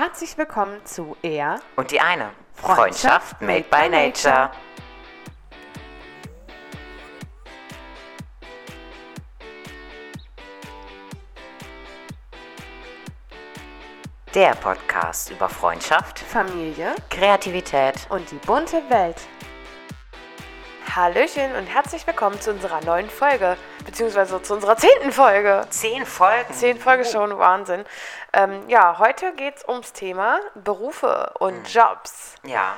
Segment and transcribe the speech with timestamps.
[0.00, 2.30] Herzlich willkommen zu Er Und die eine.
[2.54, 4.50] Freundschaft Freundschaft made by nature.
[14.34, 18.06] Der Podcast über Freundschaft, Familie Kreativität.
[18.08, 19.20] und die bunte Welt.
[20.96, 25.66] Hallöchen und herzlich willkommen zu unserer neuen Folge, beziehungsweise zu unserer zehnten Folge.
[25.70, 26.52] Zehn Folgen.
[26.54, 27.84] Zehn Folgen schon, Wahnsinn.
[28.32, 32.34] Ähm, ja, heute geht es ums Thema Berufe und Jobs.
[32.44, 32.74] Ja.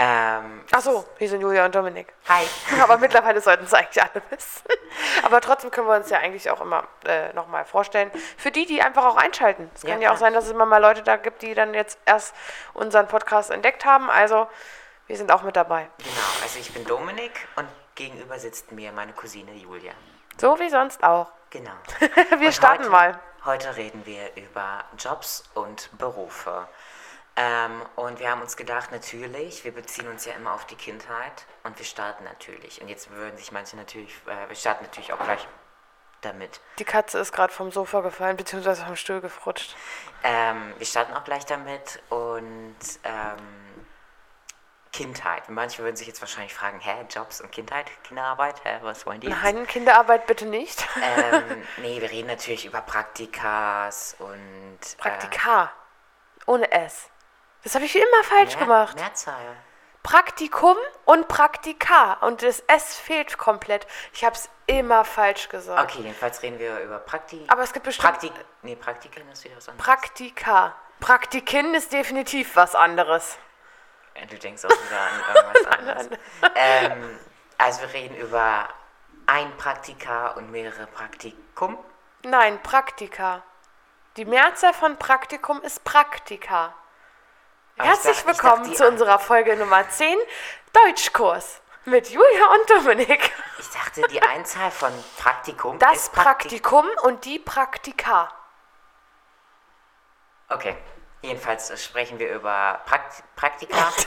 [0.00, 2.12] Ähm, Achso, wir sind Julia und Dominik.
[2.28, 2.46] hi.
[2.80, 4.62] Aber mittlerweile sollten es eigentlich alle wissen.
[5.24, 8.12] Aber trotzdem können wir uns ja eigentlich auch immer äh, nochmal vorstellen.
[8.36, 9.68] Für die, die einfach auch einschalten.
[9.74, 11.74] Es Ja, kann ja auch sein, dass es immer mal Leute da gibt, die dann
[11.74, 12.32] jetzt erst
[12.74, 14.08] unseren Podcast entdeckt haben.
[14.08, 14.46] Also,
[15.08, 15.88] wir sind auch mit dabei.
[15.98, 17.66] Genau, also ich bin Dominik und
[17.96, 19.92] gegenüber sitzt mir meine Cousine Julia.
[20.40, 21.32] So wie sonst auch.
[21.50, 21.72] Genau.
[22.38, 23.20] Wir Und starten heute, mal.
[23.44, 26.68] Heute reden wir über Jobs und Berufe.
[27.36, 31.46] Ähm, und wir haben uns gedacht, natürlich, wir beziehen uns ja immer auf die Kindheit
[31.62, 32.82] und wir starten natürlich.
[32.82, 35.46] Und jetzt würden sich manche natürlich, äh, wir starten natürlich auch gleich
[36.20, 36.60] damit.
[36.78, 39.76] Die Katze ist gerade vom Sofa gefallen, beziehungsweise vom Stuhl gefrutscht.
[40.24, 43.86] Ähm, wir starten auch gleich damit und ähm,
[44.92, 45.48] Kindheit.
[45.48, 49.28] Manche würden sich jetzt wahrscheinlich fragen, hä, Jobs und Kindheit, Kinderarbeit, hä, was wollen die
[49.28, 49.42] jetzt?
[49.42, 50.86] Nein, Kinderarbeit bitte nicht.
[51.00, 54.78] ähm, nee, wir reden natürlich über Praktikas und...
[54.82, 55.70] äh, Praktika.
[56.46, 57.08] Ohne S.
[57.62, 58.96] Das habe ich immer falsch Mehr- gemacht.
[58.96, 59.56] Mehrzahl.
[60.02, 62.14] Praktikum und Praktika.
[62.22, 63.86] Und das S fehlt komplett.
[64.14, 65.82] Ich habe es immer falsch gesagt.
[65.92, 67.44] Okay, jedenfalls reden wir über Prakti...
[67.48, 68.32] Aber es gibt bestimmt Praktik...
[68.62, 69.84] Nee, Praktiken ist wieder was anderes.
[69.86, 70.74] Praktika.
[71.00, 73.38] Praktikin ist definitiv was anderes.
[74.20, 76.08] Äh, Du denkst auch wieder an irgendwas anderes.
[76.54, 77.18] ähm,
[77.58, 78.68] also wir reden über
[79.26, 81.78] ein Praktika und mehrere Praktikum.
[82.22, 83.42] Nein, Praktika.
[84.16, 86.74] Die Mehrzahl von Praktikum ist Praktika.
[87.76, 90.18] Aber Herzlich dachte- willkommen dachte, zu unserer Folge Nummer 10,
[90.72, 91.60] Deutschkurs.
[91.84, 93.32] Mit Julia und Dominik.
[93.58, 98.30] Ich dachte, die Einzahl von Praktikum Das ist Praktik Praktikum und die Praktika.
[100.50, 100.76] Okay,
[101.22, 103.92] jedenfalls sprechen wir über Prakt Praktika.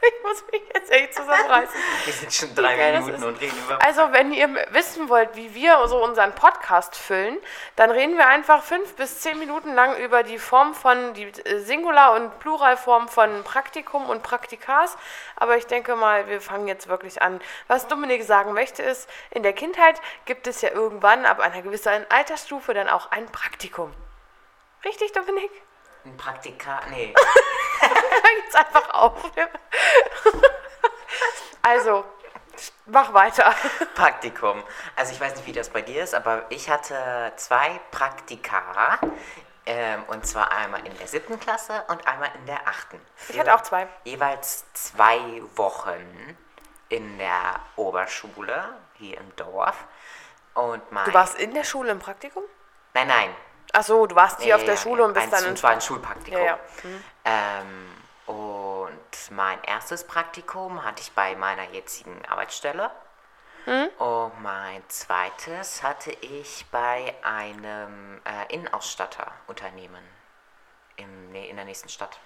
[0.00, 1.74] Ich muss mich jetzt echt zusammenreißen.
[2.04, 3.82] wir sind schon drei das Minuten und reden über...
[3.82, 7.36] Also, wenn ihr wissen wollt, wie wir so unseren Podcast füllen,
[7.76, 11.58] dann reden wir einfach fünf bis zehn Minuten lang über die Form von, die äh,
[11.58, 14.96] Singular- und Pluralform von Praktikum und Praktikas.
[15.36, 17.40] Aber ich denke mal, wir fangen jetzt wirklich an.
[17.66, 22.06] Was Dominik sagen möchte, ist, in der Kindheit gibt es ja irgendwann ab einer gewissen
[22.08, 23.92] Altersstufe dann auch ein Praktikum.
[24.84, 25.50] Richtig, Dominik?
[26.04, 26.80] Ein Praktika...
[26.90, 27.14] Nee,
[27.80, 29.30] Hör jetzt einfach auf.
[31.62, 32.04] Also,
[32.86, 33.54] mach weiter.
[33.94, 34.62] Praktikum.
[34.96, 38.98] Also ich weiß nicht, wie das bei dir ist, aber ich hatte zwei Praktika.
[39.66, 42.98] Ähm, und zwar einmal in der siebten Klasse und einmal in der achten.
[43.28, 43.86] Ich hatte auch zwei.
[44.04, 46.38] Jeweils zwei Wochen
[46.88, 49.84] in der Oberschule hier im Dorf.
[50.54, 52.42] Und mein, Du warst in der Schule im Praktikum?
[52.94, 53.36] Nein, nein.
[53.78, 55.70] Ach so, du warst hier Ja, auf der Schule und bist ein, dann Es war
[55.70, 56.42] ein Schulpraktikum.
[56.42, 56.58] Ja.
[57.24, 57.94] Ähm,
[58.26, 62.90] und mein erstes Praktikum hatte ich bei meiner jetzigen Arbeitsstelle.
[63.66, 63.86] Hm?
[63.98, 70.02] Und mein zweites hatte ich bei einem äh, Innenausstatterunternehmen
[70.96, 72.18] im, in der nächsten Stadt.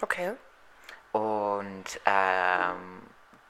[0.00, 0.34] Okay.
[1.10, 3.02] Und ähm,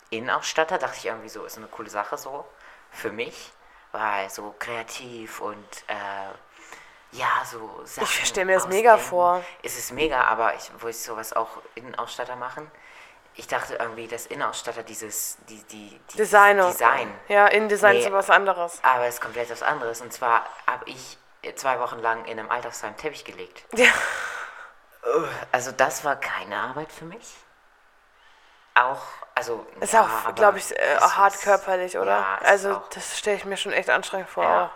[0.09, 2.47] Innenausstatter dachte ich irgendwie so, ist eine coole Sache so
[2.91, 3.53] für mich,
[3.93, 6.33] weil so kreativ und äh,
[7.13, 9.43] ja, so Sachen Ich stell mir das mega vor.
[9.63, 12.71] Es ist mega, aber ich, wo ich sowas auch Innenausstatter machen,
[13.35, 16.71] ich dachte irgendwie, dass Innenausstatter dieses, die, die, dieses Designer.
[16.73, 18.05] Design, Ja, InDesign Nee.
[18.05, 18.81] ist was anderes.
[18.83, 20.01] aber es ist komplett was anderes.
[20.01, 21.17] Und zwar habe ich
[21.55, 23.65] zwei Wochen lang in einem Altersheim Teppich gelegt.
[23.75, 23.91] Ja.
[25.53, 27.37] Also das war keine Arbeit für mich.
[28.75, 29.01] Auch,
[29.35, 29.67] also.
[29.81, 32.19] Ist ja, auch, glaube ich, äh, hart körperlich, oder?
[32.19, 34.45] Ja, also, das stelle ich mir schon echt anstrengend vor.
[34.45, 34.71] ja.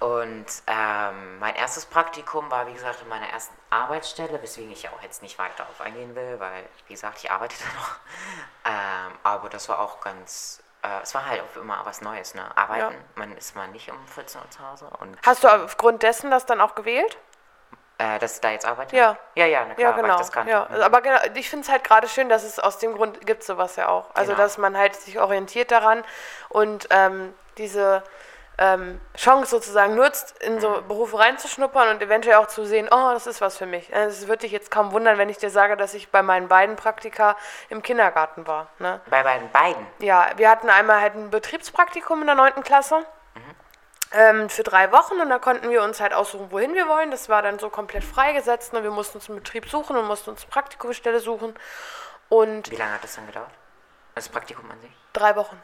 [0.00, 5.00] Und ähm, mein erstes Praktikum war, wie gesagt, in meiner ersten Arbeitsstelle, weswegen ich auch
[5.02, 7.96] jetzt nicht weiter darauf eingehen will, weil, wie gesagt, ich arbeite da noch.
[8.64, 12.44] Ähm, aber das war auch ganz, äh, es war halt auch immer was Neues, ne?
[12.56, 14.86] Arbeiten, man ist mal nicht um 14 Uhr zu Hause.
[15.00, 17.16] Und, Hast du aufgrund dessen das dann auch gewählt?
[17.98, 18.96] äh, dass ich da jetzt arbeite?
[18.96, 19.16] Ja.
[19.36, 20.14] Ja, ja, na klar, Ja, genau.
[20.14, 20.50] ich das kannte.
[20.50, 20.82] Ja, Mhm.
[20.82, 23.76] aber genau, ich finde es halt gerade schön, dass es aus dem Grund gibt sowas
[23.76, 24.12] ja auch.
[24.14, 24.42] Also, Genau.
[24.42, 26.02] dass man halt sich orientiert daran
[26.48, 28.02] und ähm, diese
[28.58, 30.82] ähm, Chance sozusagen nutzt, in so.
[30.86, 33.92] Berufe reinzuschnuppern und eventuell auch zu sehen, oh, das ist was für mich.
[33.92, 36.48] Äh, Es würde dich jetzt kaum wundern, wenn ich dir sage, dass ich bei meinen
[36.48, 37.36] beiden Praktika
[37.68, 38.68] im Kindergarten war.
[38.78, 39.00] Ne?
[39.10, 39.86] Bei beiden beiden.
[39.98, 42.62] Ja, wir hatten einmal halt ein Betriebspraktikum in der 9.
[42.62, 43.04] Klasse.
[44.12, 47.10] ähm, für drei Wochen und da konnten wir uns halt aussuchen, wohin wir wollen.
[47.10, 50.30] Das war dann so komplett freigesetzt und wir mussten uns einen Betrieb suchen und mussten
[50.30, 51.58] uns eine Praktikumsstelle suchen.
[52.28, 53.50] Und Wie lange hat das dann gedauert?
[54.14, 54.90] Das Praktikum an sich?
[55.12, 55.60] drei Wochen,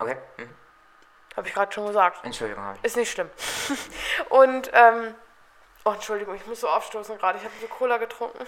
[0.00, 0.16] Okay.
[0.38, 0.54] Mhm.
[1.36, 2.24] Habe ich gerade schon gesagt.
[2.24, 2.84] Entschuldigung, habe ich.
[2.84, 3.30] Ist nicht schlimm.
[4.28, 5.14] und, ähm,
[5.84, 7.38] oh, Entschuldigung, ich muss so aufstoßen gerade.
[7.38, 8.44] Ich habe so Cola getrunken.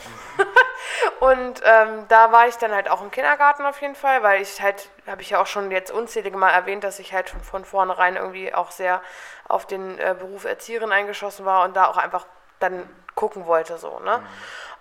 [1.20, 4.60] und ähm, da war ich dann halt auch im Kindergarten auf jeden Fall, weil ich
[4.60, 7.64] halt, habe ich ja auch schon jetzt unzählige Mal erwähnt, dass ich halt schon von
[7.64, 9.00] vornherein irgendwie auch sehr
[9.48, 12.26] auf den äh, Beruf Erzieherin eingeschossen war und da auch einfach
[12.60, 14.22] dann gucken wollte, so, ne?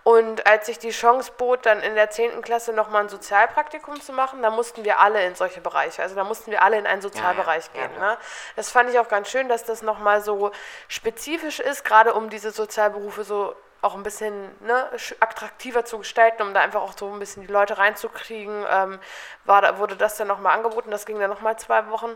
[0.03, 2.41] Und als sich die Chance bot, dann in der 10.
[2.41, 6.25] Klasse nochmal ein Sozialpraktikum zu machen, da mussten wir alle in solche Bereiche, also da
[6.25, 7.95] mussten wir alle in einen Sozialbereich ja, gehen.
[7.95, 8.11] klar.
[8.11, 8.17] ne?
[8.57, 10.51] Das fand ich auch ganz schön, dass das nochmal so
[10.89, 14.89] spezifisch ist, gerade um diese Sozialberufe so auch ein bisschen ne,
[15.19, 18.99] attraktiver zu gestalten, um da einfach auch so ein bisschen die Leute reinzukriegen, ähm,
[19.43, 20.89] war, wurde das dann nochmal angeboten.
[20.89, 22.15] Das ging dann nochmal zwei Wochen.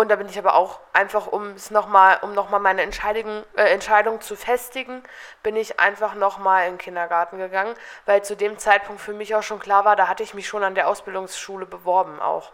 [0.00, 3.64] Und da bin ich aber auch einfach, um es nochmal, um nochmal meine Entscheidung, äh,
[3.64, 5.02] Entscheidung zu festigen,
[5.42, 7.74] bin ich einfach nochmal in den Kindergarten gegangen,
[8.06, 10.64] weil zu dem Zeitpunkt für mich auch schon klar war, da hatte ich mich schon
[10.64, 12.50] an der Ausbildungsschule beworben auch.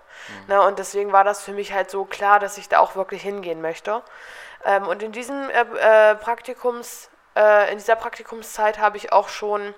[0.48, 3.22] Ne, und deswegen war das für mich halt so klar, dass ich da auch wirklich
[3.22, 4.02] hingehen möchte.
[4.64, 9.72] Ähm, und in diesem äh, äh, Praktikums, äh, in dieser Praktikumszeit habe ich auch schon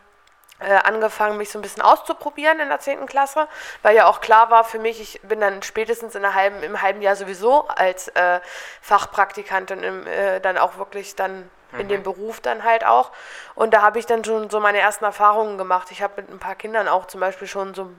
[0.66, 3.06] angefangen, mich so ein bisschen auszuprobieren in der 10.
[3.06, 3.46] Klasse,
[3.82, 6.82] weil ja auch klar war für mich, ich bin dann spätestens in einer halben, im
[6.82, 8.40] halben Jahr sowieso als äh,
[8.82, 13.12] Fachpraktikantin im, äh, dann auch wirklich dann in dem Beruf dann halt auch.
[13.54, 15.88] Und da habe ich dann schon so meine ersten Erfahrungen gemacht.
[15.90, 17.90] Ich habe mit ein paar Kindern auch zum Beispiel schon so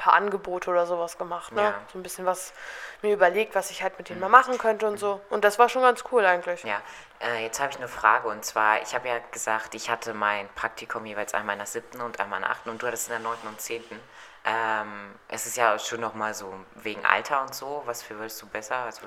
[0.00, 1.52] paar Angebote oder sowas gemacht.
[1.52, 1.62] Ne?
[1.62, 1.74] Ja.
[1.92, 2.54] So ein bisschen was
[3.02, 5.20] mir überlegt, was ich halt mit denen mal machen könnte und so.
[5.28, 6.64] Und das war schon ganz cool eigentlich.
[6.64, 6.80] Ja,
[7.20, 10.48] äh, jetzt habe ich eine Frage und zwar, ich habe ja gesagt, ich hatte mein
[10.54, 13.12] Praktikum jeweils einmal in der siebten und einmal in der achten und du hattest in
[13.12, 14.00] der neunten und zehnten.
[14.46, 18.46] Ähm, es ist ja schon nochmal so wegen Alter und so, was für würdest du
[18.46, 18.76] besser?
[18.76, 19.02] Also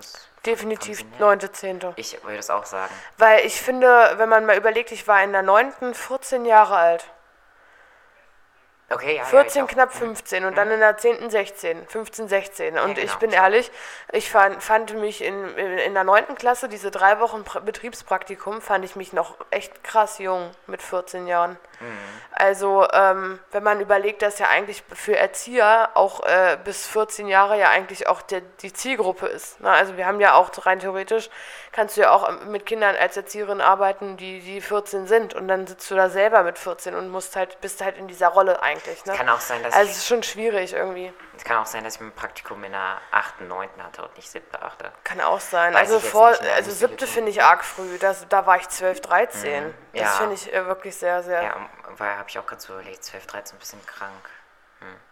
[0.46, 1.94] Definitiv neunte, zehnte.
[1.96, 2.94] Ich würde es auch sagen.
[3.18, 7.10] Weil ich finde, wenn man mal überlegt, ich war in der neunten 14 Jahre alt.
[8.94, 11.30] Okay, ja, 14, ja, ich knapp 15 und dann in der 10.
[11.30, 12.78] 16, 15, 16.
[12.78, 13.36] Und ich genau, bin so.
[13.36, 13.72] ehrlich,
[14.12, 16.36] ich fand, fand mich in, in, in der 9.
[16.36, 21.28] Klasse, diese drei Wochen pra Betriebspraktikum, fand ich mich noch echt krass jung mit 14
[21.28, 21.58] Jahren.
[21.84, 22.24] Mhm.
[22.36, 27.60] Also, ähm, wenn man überlegt, dass ja eigentlich für Erzieher auch äh, bis 14 Jahre
[27.60, 29.62] ja eigentlich auch der, die Zielgruppe ist.
[29.62, 29.70] Ne?
[29.70, 31.30] Also, wir haben ja auch rein theoretisch,
[31.72, 35.36] kannst du ja auch mit Kindern als Erzieherin arbeiten, die, die 14 sind.
[35.36, 38.30] Und dann sitzt du da selber mit 14 und musst halt, bist halt in dieser
[38.30, 39.06] Rolle eigentlich.
[39.06, 39.14] Ne?
[39.14, 41.14] Kann auch sein, dass Also, es ist schon schwierig irgendwie.
[41.36, 44.30] Es kann auch sein, dass ich mein Praktikum in der achten, neunten hatte und nicht
[44.30, 44.92] siebte, achte.
[45.04, 45.74] Kann auch sein.
[45.74, 46.52] Weiß also, vor, nicht, ne?
[46.54, 47.98] also siebte finde ich arg früh.
[47.98, 49.66] Das, da war ich 12, 13.
[49.68, 49.74] Mhm.
[49.94, 50.08] Das Ja.
[50.10, 51.42] finde ich äh, wirklich sehr, sehr.
[51.44, 51.56] Ja,
[51.98, 54.30] weil habe ich auch gerade so überlegt, 12, 13, ein bisschen krank.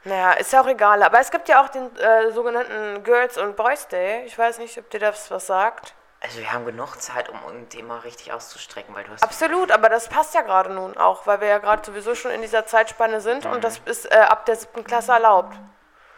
[0.04, 1.02] Naja, ist ja auch egal.
[1.04, 4.24] Aber es gibt ja auch den äh, sogenannten Girls und Boys Day.
[4.26, 5.94] Ich weiß nicht, ob dir das was sagt.
[6.20, 9.90] Also wir haben genug Zeit, um uns Thema richtig auszustrecken, weil du hast Absolut, aber
[9.90, 13.22] das passt ja gerade nun auch, weil wir ja gerade sowieso schon in dieser Zeitspanne
[13.22, 13.52] sind Mhm.
[13.54, 15.56] und das ist äh, ab der siebten Klasse erlaubt.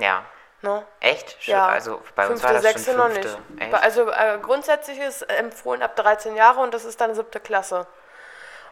[0.03, 0.25] Ja
[0.63, 0.85] Ne?
[1.01, 3.37] echt Ja, also bei uns fünfte, war das sechste schon noch fünfte.
[3.49, 3.61] nicht.
[3.63, 3.83] Echt?
[3.83, 7.85] Also äh, grundsätzlich ist empfohlen ab 13 Jahre und das ist dann siebte Klasse.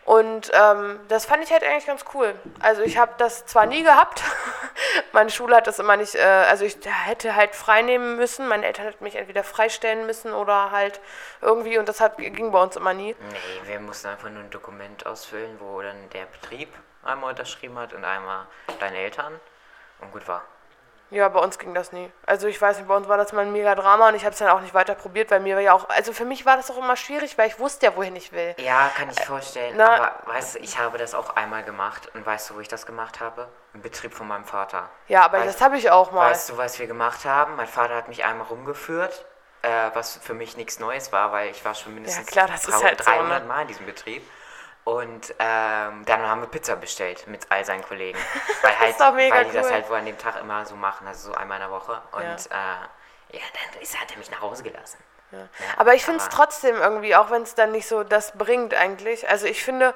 [0.06, 2.34] Und ähm, das fand ich halt eigentlich ganz cool.
[2.62, 4.24] Also ich habe das zwar nie gehabt,
[5.12, 8.66] meine Schule hat das immer nicht, äh, also ich hätte halt frei nehmen müssen, meine
[8.66, 11.02] Eltern hätten mich entweder freistellen müssen oder halt
[11.42, 13.18] irgendwie und das hat, ging bei uns immer nie.
[13.20, 16.70] Nee, wir mussten einfach nur ein Dokument ausfüllen, wo dann der Betrieb
[17.04, 18.48] einmal unterschrieben hat und einmal
[18.80, 19.38] deine Eltern
[20.00, 20.42] und gut war.
[21.12, 22.10] Ja, bei uns ging das nie.
[22.26, 24.32] Also ich weiß nicht, bei uns war das mal ein mega Drama und ich habe
[24.32, 26.72] es dann auch nicht weiter probiert, weil mir ja auch, also für mich war das
[26.72, 28.56] auch immer schwierig, weil ich wusste ja, wohin ich will.
[28.58, 29.74] Ja, kann ich vorstellen.
[29.78, 32.70] na- aber weißt du, ich habe das auch einmal gemacht und weißt du, wo ich
[32.70, 33.50] das gemacht habe?
[33.74, 34.90] Im Betrieb von meinem Vater.
[35.10, 36.32] Ja, aber Weißt- das habe ich auch mal.
[36.32, 37.58] Weißt du, was wir gemacht haben?
[37.58, 39.26] Mein Vater hat mich einmal rumgeführt,
[39.64, 42.82] äh, was für mich nichts Neues war, weil ich war schon mindestens klar, das ist
[42.82, 43.48] drei- halt so, 300 ne?
[43.50, 44.26] Mal in diesem Betrieb.
[44.84, 48.18] Und ähm, dann haben wir Pizza bestellt mit all seinen Kollegen.
[48.62, 49.74] Weil, halt, weil die das cool.
[49.74, 52.02] halt wohl an dem Tag immer so machen, also so einmal in der Woche.
[52.12, 54.98] Und ja, äh, ja dann ist, hat er mich nach Hause gelassen.
[55.32, 55.48] Ja,
[55.78, 59.30] Aber ich finde es trotzdem irgendwie, auch wenn es dann nicht so das bringt eigentlich.
[59.30, 59.94] Also ich finde,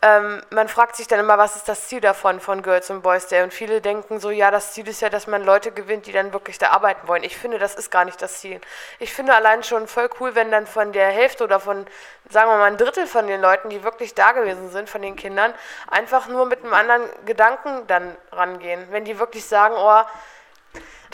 [0.00, 3.26] ähm, man fragt sich dann immer, was ist das Ziel davon, von Girls und Boys
[3.26, 3.42] Day?
[3.42, 6.32] Und viele denken so, ja, das Ziel ist ja, dass man Leute gewinnt, die dann
[6.32, 7.24] wirklich da arbeiten wollen.
[7.24, 8.60] Ich finde, das ist gar nicht das Ziel.
[9.00, 11.84] Ich finde allein schon voll cool, wenn dann von der Hälfte oder von,
[12.30, 15.16] sagen wir mal, ein Drittel von den Leuten, die wirklich da gewesen sind, von den
[15.16, 15.52] Kindern,
[15.90, 18.86] einfach nur mit einem anderen Gedanken dann rangehen.
[18.90, 20.02] Wenn die wirklich sagen, oh,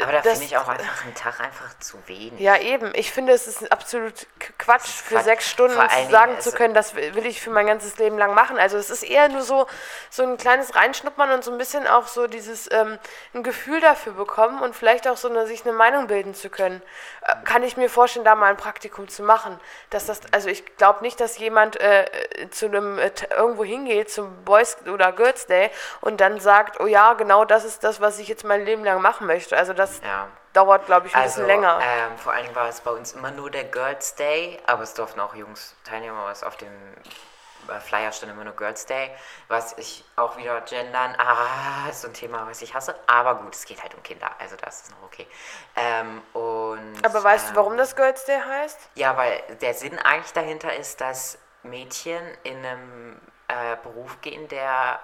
[0.02, 2.40] Aber da das- finde ich auch einfach einen Tag einfach zu wenig.
[2.40, 2.92] Ja, eben.
[2.94, 4.26] Ich finde, es ist absolut
[4.58, 5.24] Quatsch, für Quatsch.
[5.24, 5.76] sechs Stunden
[6.10, 8.58] sagen zu ist- können, das will ich für mein ganzes Leben lang machen.
[8.58, 9.66] Also es ist eher nur so,
[10.10, 12.98] so ein kleines Reinschnuppern und so ein bisschen auch so dieses ähm,
[13.34, 16.82] ein Gefühl dafür bekommen und vielleicht auch so eine, sich eine Meinung bilden zu können.
[17.22, 19.60] Äh, kann ich mir vorstellen, da mal ein Praktikum zu machen.
[19.90, 24.10] Dass das, also ich glaube nicht, dass jemand äh, äh, zu einem äh, irgendwo hingeht
[24.10, 25.70] zum Boys oder Girls Day
[26.00, 29.00] und dann sagt, oh ja, genau das ist das, was ich jetzt mein Leben lang
[29.02, 29.56] machen möchte.
[29.56, 30.28] Also das Ja.
[30.52, 31.80] dauert, glaube ich, ein Also, bisschen länger.
[31.82, 35.20] Ähm, vor Dingen war es bei uns immer nur der Girls Day, aber es durften
[35.20, 36.72] auch Jungs teilnehmen, aber es auf dem
[37.80, 39.10] Flyer stand immer nur Girls Day,
[39.48, 43.54] was ich auch wieder gendern, ah, ist so ein Thema, was ich hasse, aber gut,
[43.54, 45.26] es geht halt um Kinder, also das ist noch okay.
[45.76, 48.78] Ähm, und, Aber weißt ähm, du, warum das Girls Day heißt?
[48.96, 55.00] Ja, weil der Sinn eigentlich dahinter ist, dass Mädchen in einem äh, Beruf gehen, der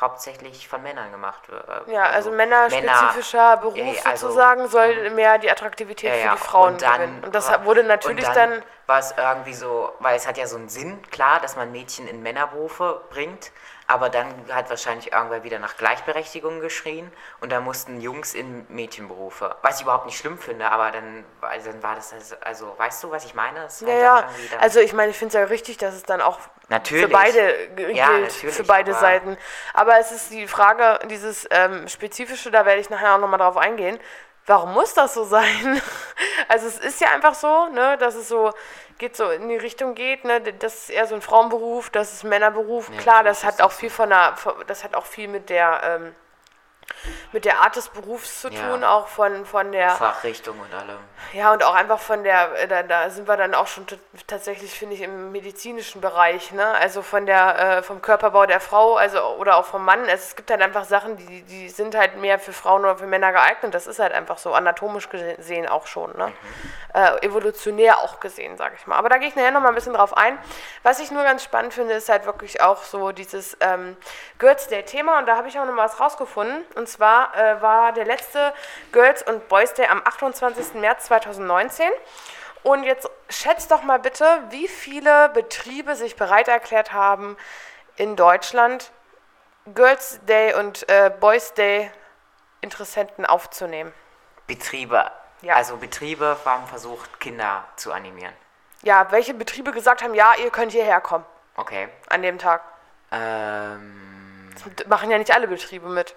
[0.00, 1.88] hauptsächlich von Männern gemacht wird.
[1.88, 6.42] Ja, also, männerspezifischer Beruf Ja, ja, also- sozusagen soll mehr die Attraktivität Ja, für die
[6.42, 7.24] Frauen und dann, gewinnen.
[7.24, 10.56] Und das wurde natürlich und dann, war es irgendwie so, weil es hat ja so
[10.56, 13.52] einen Sinn, klar, dass man Mädchen in Männerberufe bringt,
[13.86, 19.54] aber dann hat wahrscheinlich irgendwer wieder nach Gleichberechtigung geschrien und da mussten Jungs in Mädchenberufe,
[19.62, 23.04] was ich überhaupt nicht schlimm finde, aber dann, also dann war das, also, also weißt
[23.04, 23.68] du, was ich meine?
[23.80, 24.28] Ja, ja.
[24.60, 26.38] Also ich meine, ich finde es ja richtig, dass es dann auch
[26.68, 27.04] Natürlich.
[27.04, 29.36] für beide Ja, gilt, für beide aber- Seiten.
[29.74, 33.56] Aber es ist die Frage, dieses ähm, Spezifische, da werde ich nachher auch nochmal drauf
[33.58, 34.00] eingehen.
[34.46, 35.80] Warum muss das so sein?
[36.46, 38.52] Also es ist ja einfach so, ne, dass es so
[38.98, 42.24] geht so in die Richtung geht, ne, das ist eher so ein Frauenberuf, das ist
[42.24, 42.90] ein Männerberuf.
[42.90, 44.36] Ja, Klar, das hat auch viel von der,
[44.66, 46.14] das hat auch viel mit der ähm,
[47.32, 48.68] mit der Art des Berufs zu Ja.
[48.70, 50.98] tun, auch von, von der Fachrichtung und allem.
[51.32, 53.86] ja, und auch einfach von der, äh, da, da sind wir dann auch schon
[54.26, 56.64] tatsächlich, finde ich, im medizinischen Bereich, ne?
[56.80, 60.04] Also von der, äh, vom Körperbau der Frau, also oder auch vom Mann.
[60.08, 63.32] Es gibt halt einfach Sachen, die, die sind halt mehr für Frauen oder für Männer
[63.32, 63.74] geeignet.
[63.74, 66.32] Das ist halt einfach so, anatomisch gesehen auch schon, ne?
[66.94, 68.96] Äh, evolutionär auch gesehen, sage ich mal.
[68.96, 70.38] Aber da gehe ich nachher nochmal ein bisschen drauf ein.
[70.84, 73.96] Was ich nur ganz spannend finde, ist halt wirklich auch so dieses ähm,
[74.38, 76.64] Girls Day Thema und da habe ich auch noch was rausgefunden.
[76.74, 78.52] Und zwar äh, war der letzte
[78.92, 80.74] Girls und Boys Day am 28.
[80.74, 81.88] März 2019.
[82.62, 87.36] Und jetzt schätzt doch mal bitte, wie viele Betriebe sich bereit erklärt haben,
[87.96, 88.90] in Deutschland
[89.74, 91.90] Girls Day und äh, Boys Day
[92.60, 93.92] Interessenten aufzunehmen.
[94.46, 95.10] Betriebe.
[95.42, 95.54] Ja.
[95.56, 98.32] Also Betriebe haben versucht, Kinder zu animieren.
[98.82, 101.24] Ja, welche Betriebe gesagt haben, ja, ihr könnt hierher kommen
[101.56, 101.88] Okay.
[102.08, 102.62] an dem Tag.
[103.12, 106.14] Ähm, Das machen ja nicht alle Betriebe mit.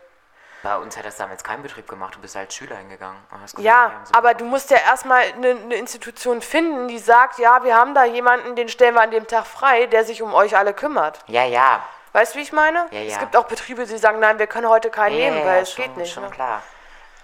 [0.67, 2.15] Bei uns hat das damals kein Betrieb gemacht.
[2.15, 3.17] Du bist als Schüler hingegangen.
[3.29, 7.63] gesagt, Ja, so aber du musst ja erstmal eine, eine Institution finden, die sagt, ja,
[7.63, 10.57] wir haben da jemanden, den stellen wir an dem Tag frei, der sich um euch
[10.57, 11.19] alle kümmert.
[11.27, 11.81] Ja, ja.
[12.11, 12.85] Weißt du, wie ich meine?
[12.91, 13.19] Ja, Es ja.
[13.19, 15.71] gibt auch Betriebe, die sagen, nein, wir können heute keinen ja, nehmen, ja, weil es
[15.71, 16.13] schon, geht nicht.
[16.13, 16.31] Schon Ne?
[16.31, 16.61] klar.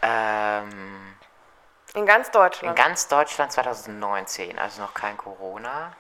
[0.02, 1.16] Ähm,
[1.94, 2.76] In ganz in Deutschland.
[2.78, 5.92] ganz Deutschland 2019, also noch kein Corona.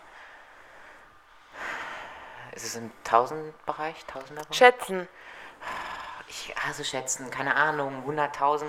[2.53, 4.05] Ist es im 1000-Bereich?
[4.13, 4.53] 1000er?
[4.53, 5.09] Schätzen.
[6.27, 8.65] Ich also schätzen, keine Ahnung, 100.000?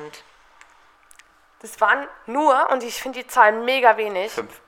[1.60, 4.60] Das waren nur, und ich finde die Zahlen mega wenig, Fünf.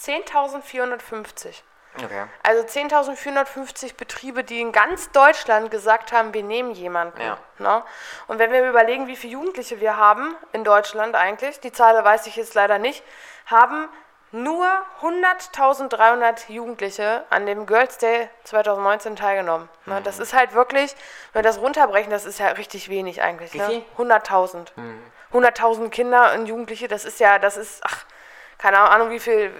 [0.00, 1.62] 10.450.
[2.02, 2.26] Okay.
[2.42, 7.20] Also 10.450 Betriebe, die in ganz Deutschland gesagt haben, wir nehmen jemanden.
[7.20, 7.38] Ja.
[7.58, 7.82] Ne?
[8.26, 12.26] Und wenn wir überlegen, wie viele Jugendliche wir haben in Deutschland eigentlich, die Zahl weiß
[12.26, 13.04] ich jetzt leider nicht,
[13.46, 13.88] haben
[14.34, 14.66] nur
[15.00, 19.68] 100.300 Jugendliche an dem Girls Day 2019 teilgenommen.
[19.86, 20.00] Ne?
[20.02, 20.94] Das ist halt wirklich,
[21.32, 23.54] wenn wir das runterbrechen, das ist ja richtig wenig eigentlich.
[23.54, 23.66] Ne?
[23.66, 23.82] viel?
[23.96, 24.72] 100.000.
[25.32, 28.04] 100.000 Kinder und Jugendliche, das ist ja, das ist, ach,
[28.58, 29.52] keine Ahnung, wie viel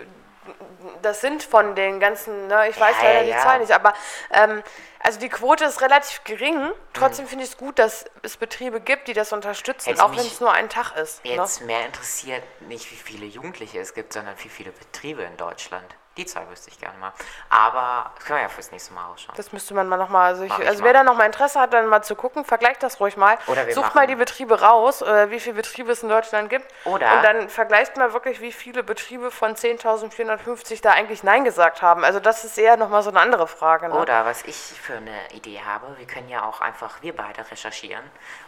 [1.02, 3.42] das sind von den ganzen, ne, ich weiß Ja, leider ja, die.
[3.42, 3.94] Zahl nicht, aber
[4.30, 4.62] ähm,
[5.00, 6.58] also die Quote ist relativ gering.
[6.68, 6.72] Mhm.
[6.92, 10.26] Trotzdem finde ich es gut, dass es Betriebe gibt, die das unterstützen, Hätte auch wenn
[10.26, 11.24] es nur ein Tag ist.
[11.24, 11.32] Ne?
[11.32, 15.94] Jetzt mehr interessiert nicht, wie viele Jugendliche es gibt, sondern wie viele Betriebe in Deutschland.
[16.16, 17.12] Die Zahl wüsste ich gerne mal.
[17.50, 19.34] Aber das können wir ja fürs nächste Mal ausschauen.
[19.36, 20.86] Das müsste man mal nochmal, also, ich, ich also mal.
[20.86, 23.36] wer da nochmal Interesse hat, dann mal zu gucken, vergleicht das ruhig mal.
[23.48, 26.50] Oder wir Sucht machen- mal die Betriebe raus, äh, wie viele Betriebe es in Deutschland
[26.50, 26.66] gibt.
[26.84, 31.82] Oder- Und dann vergleicht mal wirklich, wie viele Betriebe von 10.450 da eigentlich Nein gesagt
[31.82, 32.04] haben.
[32.04, 33.88] Also das ist eher nochmal so eine andere Frage.
[33.88, 33.94] Ne?
[33.94, 38.04] Oder was ich für eine Idee habe, wir können ja auch einfach, wir beide recherchieren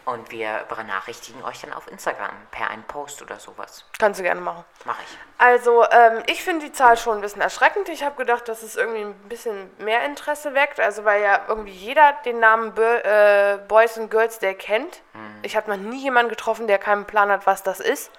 [0.07, 3.85] und wir benachrichtigen euch dann auf Instagram per einen Post oder sowas.
[3.99, 4.65] Kannst du gerne machen.
[4.85, 5.19] Mache ich.
[5.39, 7.89] Also, ähm, ich finde die Zahl schon ein bisschen erschreckend.
[7.89, 10.79] Ich habe gedacht, dass es irgendwie ein bisschen mehr Interesse weckt.
[10.79, 15.03] Also, weil ja irgendwie jeder den Namen Bo äh, Boys and Girls Day kennt.
[15.43, 18.13] Ich habe noch nie jemanden getroffen, der keinen Plan hat, was das ist.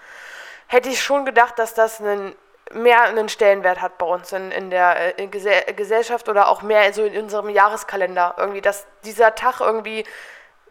[0.67, 2.36] Hätte ich schon gedacht, dass das einen,
[2.74, 6.91] mehr einen Stellenwert hat bei uns in, in der äh, Gese Gesellschaft oder auch mehr
[6.91, 8.36] so in unserem Jahreskalender.
[8.38, 10.06] Irgendwie, dass dieser Tag irgendwie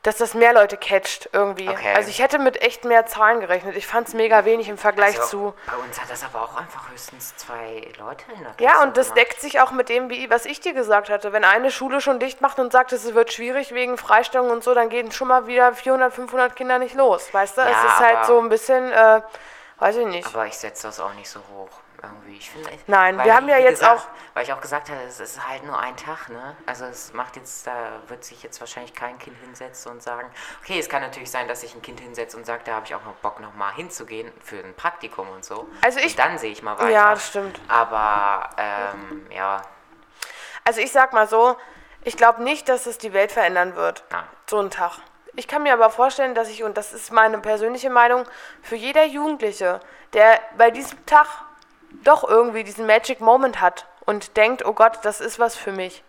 [0.07, 1.69] dass das mehr Leute catcht irgendwie.
[1.69, 1.93] Okay.
[1.97, 3.77] Also ich hätte mit echt mehr Zahlen gerechnet.
[3.77, 5.55] Ich fand es mega wenig im Vergleich Also, zu.
[5.67, 8.97] Bei uns hat das aber auch einfach höchstens zwei Leute in der Klasse Ja, und
[8.97, 9.19] das gemacht.
[9.19, 11.33] deckt sich auch mit dem, wie, was ich dir gesagt hatte.
[11.33, 14.75] Wenn eine Schule schon dicht macht und sagt, es wird schwierig wegen Freistellung und so,
[14.75, 17.35] dann gehen schon mal wieder 400, 500 Kinder nicht los.
[17.35, 17.63] Weißt du?
[17.63, 19.23] es Ja, ist halt so ein bisschen, äh,
[19.79, 20.27] weiß ich nicht.
[20.29, 21.69] Aber ich setze das auch nicht so hoch.
[22.03, 22.37] Irgendwie.
[22.37, 25.01] Ich finde, Nein, weil wir haben ja jetzt gesagt, auch- Weil ich auch gesagt habe,
[25.03, 26.57] es ist halt nur ein Tag, ne?
[26.67, 27.73] Also es macht jetzt, da
[28.09, 30.31] wird sich jetzt wahrscheinlich kein Kind hinsetzen und sagen,
[30.63, 32.95] okay, es kann natürlich sein, dass sich ein Kind hinsetzt und sagt, da habe ich
[32.95, 35.67] auch noch Bock, nochmal hinzugehen für ein Praktikum und so.
[35.83, 36.91] Also ich- und dann sehe ich mal weiter.
[36.91, 37.61] Ja, das stimmt.
[37.69, 39.63] Aber, ähm, ja,
[40.65, 41.57] Also ich sag mal so,
[42.03, 44.03] ich glaube nicht, dass es die Welt verändern wird.
[44.11, 44.25] Nein.
[44.51, 44.99] So ein Tag.
[45.35, 48.25] Ich kann mir aber vorstellen, dass ich, und das ist meine persönliche Meinung,
[48.63, 49.81] für jeder Jugendliche,
[50.13, 51.27] der bei diesem Tag
[52.05, 56.03] doch irgendwie diesen Magic Moment hat und denkt, oh Gott, das ist was für mich.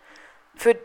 [0.56, 0.76] Für,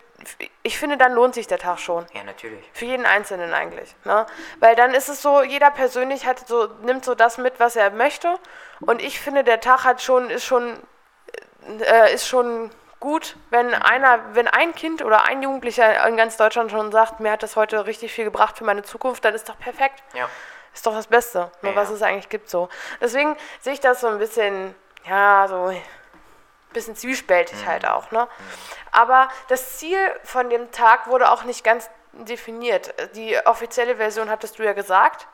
[0.61, 2.05] ich finde, dann lohnt sich der Tag schon.
[2.13, 2.63] ja, natürlich.
[2.73, 3.95] Für jeden Einzelnen eigentlich.
[4.05, 4.25] Ne?
[4.59, 7.89] Weil dann ist es so, jeder persönlich hat so, nimmt so das mit, was er
[7.91, 8.37] möchte.
[8.81, 10.77] Und ich finde, der Tag hat schon, ist schon,
[11.81, 16.71] äh, ist schon gut, wenn einer, wenn ein Kind oder ein Jugendlicher in ganz Deutschland
[16.71, 19.59] schon sagt, mir hat das heute richtig viel gebracht für meine Zukunft, dann ist doch
[19.59, 20.01] perfekt.
[20.13, 20.29] Ja.
[20.73, 21.95] Ist doch das Beste, ne, Ja, was ja.
[21.95, 22.69] es eigentlich gibt so.
[23.01, 24.73] Deswegen sehe ich das so ein bisschen,
[25.05, 25.81] ja, so ein
[26.73, 27.67] bisschen zwiespältig Mhm.
[27.67, 28.27] halt auch, ne?
[28.91, 32.93] Aber das Ziel von dem Tag wurde auch nicht ganz definiert.
[33.15, 35.27] Die offizielle Version hattest du ja gesagt,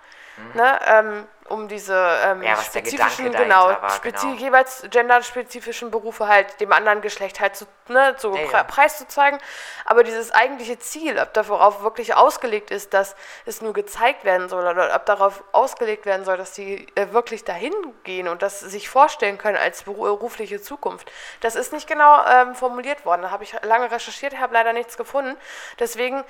[0.54, 0.80] ne?
[0.86, 2.44] Ähm, um diese ähm.
[2.44, 4.40] Ja, spezifischen, genau, war, spezi genau.
[4.40, 8.64] jeweils genderspezifischen Berufe halt dem anderen Geschlecht halt zu, ne, zu Ja, ja.
[8.64, 9.40] preiszuzeigen.
[9.86, 13.16] Aber dieses eigentliche Ziel, ob darauf wirklich ausgelegt ist, dass
[13.46, 17.44] es nur gezeigt werden soll oder ob darauf ausgelegt werden soll, dass die äh, wirklich
[17.44, 22.56] dahin gehen und das sich vorstellen können als berufliche Zukunft, das ist nicht genau ähm,
[22.56, 23.24] formuliert worden.
[23.24, 25.36] Da habe ich lange recherchiert, habe leider nichts gefunden.
[25.80, 26.24] Deswegen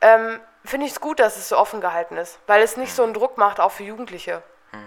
[0.00, 3.02] ähm, finde ich es gut, dass es so offen gehalten ist, weil es nicht so
[3.02, 4.42] einen Druck macht, auch für Jugendliche.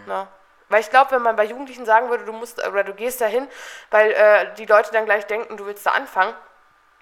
[0.07, 0.27] Ne?
[0.69, 3.47] Weil ich glaube, wenn man bei Jugendlichen sagen würde, du musst oder du gehst dahin,
[3.89, 6.33] weil äh, die Leute dann gleich denken, du willst da anfangen,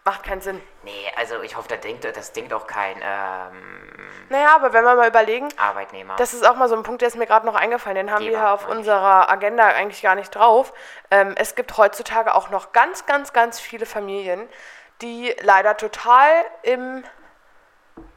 [0.06, 0.62] macht keinen Sinn.
[0.84, 4.96] Nee, also ich hoffe, da denkt, das denkt auch kein ähm, Naja, aber wenn wir
[4.96, 6.16] mal überlegen, Arbeitnehmer.
[6.16, 8.22] das ist auch mal so ein Punkt, der ist mir gerade noch eingefallen, den haben
[8.24, 8.80] wir Geber, hier auf meine ich.
[8.80, 10.72] unserer Agenda eigentlich gar nicht drauf.
[11.12, 14.48] Ähm, es gibt heutzutage auch noch ganz, ganz, ganz viele Familien,
[15.02, 16.30] die leider total
[16.64, 17.04] im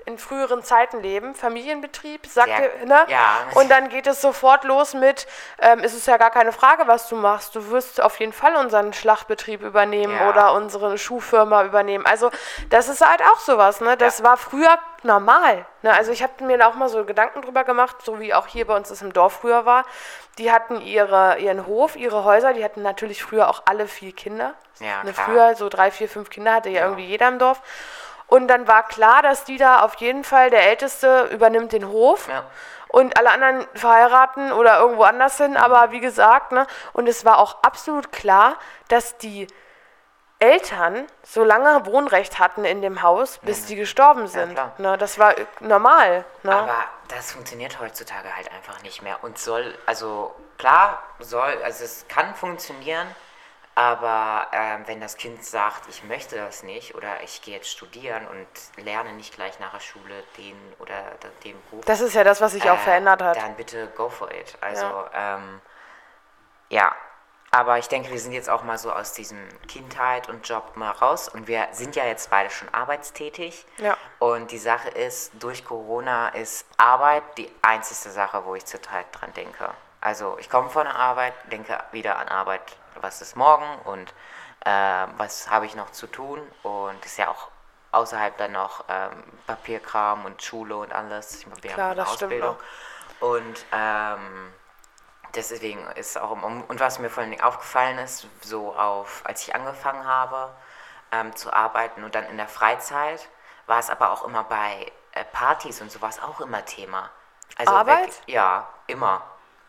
[0.07, 3.05] in früheren Zeiten leben, Familienbetrieb, sagt ihr, ne?
[3.09, 3.39] ja.
[3.55, 5.27] Und dann geht es sofort los mit,
[5.61, 7.55] ähm, es ist ja gar keine Frage, was du machst.
[7.55, 10.29] Du wirst auf jeden Fall unseren Schlachtbetrieb übernehmen Ja.
[10.29, 12.07] oder unsere Schuhfirma übernehmen.
[12.07, 12.31] Also
[12.71, 13.97] das ist halt auch sowas, ne?
[13.97, 15.65] Das war früher normal.
[15.83, 15.93] Ne?
[15.93, 18.67] Also ich habe mir da auch mal so Gedanken drüber gemacht, so wie auch hier
[18.67, 19.85] bei uns das im Dorf früher war.
[20.39, 24.55] Die hatten ihre, ihren Hof, ihre Häuser, die hatten natürlich früher auch alle vier Kinder.
[24.79, 25.13] Ja, ne?
[25.15, 27.61] Früher so drei, vier, fünf Kinder hatte ja irgendwie jeder im Dorf.
[28.31, 32.29] Und dann war klar, dass die da auf jeden Fall, der Älteste übernimmt den Hof
[32.29, 32.45] Ja.
[32.89, 35.57] und alle anderen verheiraten oder irgendwo anders hin.
[35.57, 38.55] Aber wie gesagt, ne, und es war auch absolut klar,
[38.89, 39.49] dass die
[40.39, 44.55] Eltern so lange Wohnrecht hatten in dem Haus, bis die gestorben sind.
[44.55, 44.73] klar.
[44.79, 46.25] ne, das war normal.
[46.45, 46.53] Ne?
[46.55, 52.07] Aber das funktioniert heutzutage halt einfach nicht mehr und soll, also klar, soll, also es
[52.09, 53.07] kann funktionieren,
[53.75, 58.27] aber ähm, wenn das Kind sagt, ich möchte das nicht oder ich gehe jetzt studieren
[58.27, 60.95] und lerne nicht gleich nach der Schule den oder
[61.45, 63.37] den Beruf, das ist ja das, was sich auch äh, verändert hat.
[63.37, 64.57] dann bitte go for it.
[64.61, 65.61] Also ähm,
[66.69, 66.95] ja,
[67.53, 70.93] aber ich denke, wir sind jetzt auch mal so aus diesem Kindheit und Job mal
[70.93, 73.67] raus und wir sind ja jetzt beide schon arbeitstätig.
[73.79, 73.97] Ja.
[74.21, 79.33] Und die Sache ist, durch Corona ist Arbeit die einzige Sache, wo ich zurzeit dran
[79.33, 79.69] denke.
[80.01, 82.63] Also ich komme von der Arbeit, denke wieder an Arbeit,
[83.01, 84.13] was ist morgen und
[84.65, 87.49] äh, was habe ich noch zu tun und ist ja auch
[87.93, 91.41] außerhalb dann noch ähm, Papierkram und Schule und alles.
[91.41, 92.57] Ich mache Klar, das stimmt Ausbildung.
[93.21, 94.53] Und ähm,
[95.35, 99.43] deswegen ist auch, um- und was mir vor allen Dingen aufgefallen ist, so auf, als
[99.43, 100.51] ich angefangen habe
[101.13, 103.29] ähm, zu arbeiten und dann in der Freizeit,
[103.67, 107.11] war es aber auch immer bei äh, Partys und sowas auch immer Thema.
[107.57, 108.07] Also Arbeit?
[108.07, 109.23] Weg, ja, immer.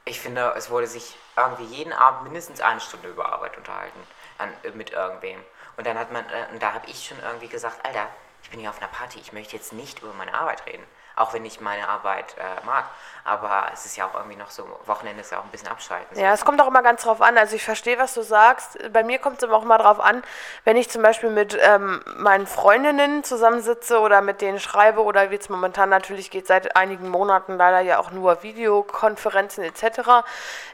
[0.05, 3.99] Ich finde, es wurde sich irgendwie jeden Abend mindestens eine Stunde über Arbeit unterhalten
[4.39, 5.39] an, äh, mit irgendwem.
[5.77, 8.07] Und dann hat man, äh, und da habe ich schon irgendwie gesagt, Alter,
[8.43, 10.83] ich bin hier auf einer Party, ich möchte jetzt nicht über meine Arbeit reden.
[11.15, 12.85] Auch wenn ich meine Arbeit äh, mag.
[13.23, 16.17] Aber es ist ja auch irgendwie noch so, Wochenende ist ja auch ein bisschen abschalten.
[16.17, 17.37] Ja, es kommt auch immer ganz drauf an.
[17.37, 18.79] Also ich verstehe, was du sagst.
[18.91, 20.23] Bei mir kommt es aber auch mal drauf an,
[20.63, 25.35] wenn ich zum Beispiel mit ähm, meinen Freundinnen zusammensitze oder mit denen schreibe oder wie
[25.41, 30.23] jetzt momentan natürlich geht seit einigen Monaten leider ja auch nur Videokonferenzen etc.,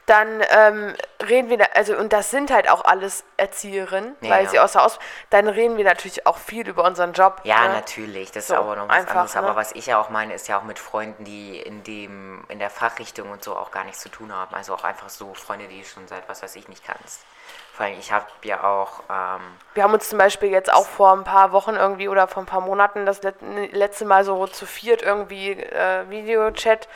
[0.05, 0.93] dann ähm,
[1.27, 4.49] reden wir, da, also und das sind halt auch alles Erzieherinnen, Ja, weil ja.
[4.49, 7.41] sie außer aus, dann reden wir natürlich auch viel über unseren Job.
[7.43, 7.73] Ja, ne?
[7.73, 9.35] natürlich, das So, ist aber noch was einfach, anderes.
[9.35, 9.55] Aber ne?
[9.57, 12.69] was ich ja auch meine, ist ja auch mit Freunden, die in dem, in der
[12.69, 14.55] Fachrichtung und so auch gar nichts zu tun haben.
[14.55, 17.25] Also auch einfach so Freunde, die schon seit was weiß ich nicht kannst.
[17.73, 19.41] Vor allem, ich habe ja auch, ähm,
[19.73, 22.47] Wir haben uns zum Beispiel jetzt auch vor ein paar Wochen irgendwie oder vor ein
[22.47, 26.87] paar Monaten das let letzte Mal so zu viert irgendwie äh, Videochat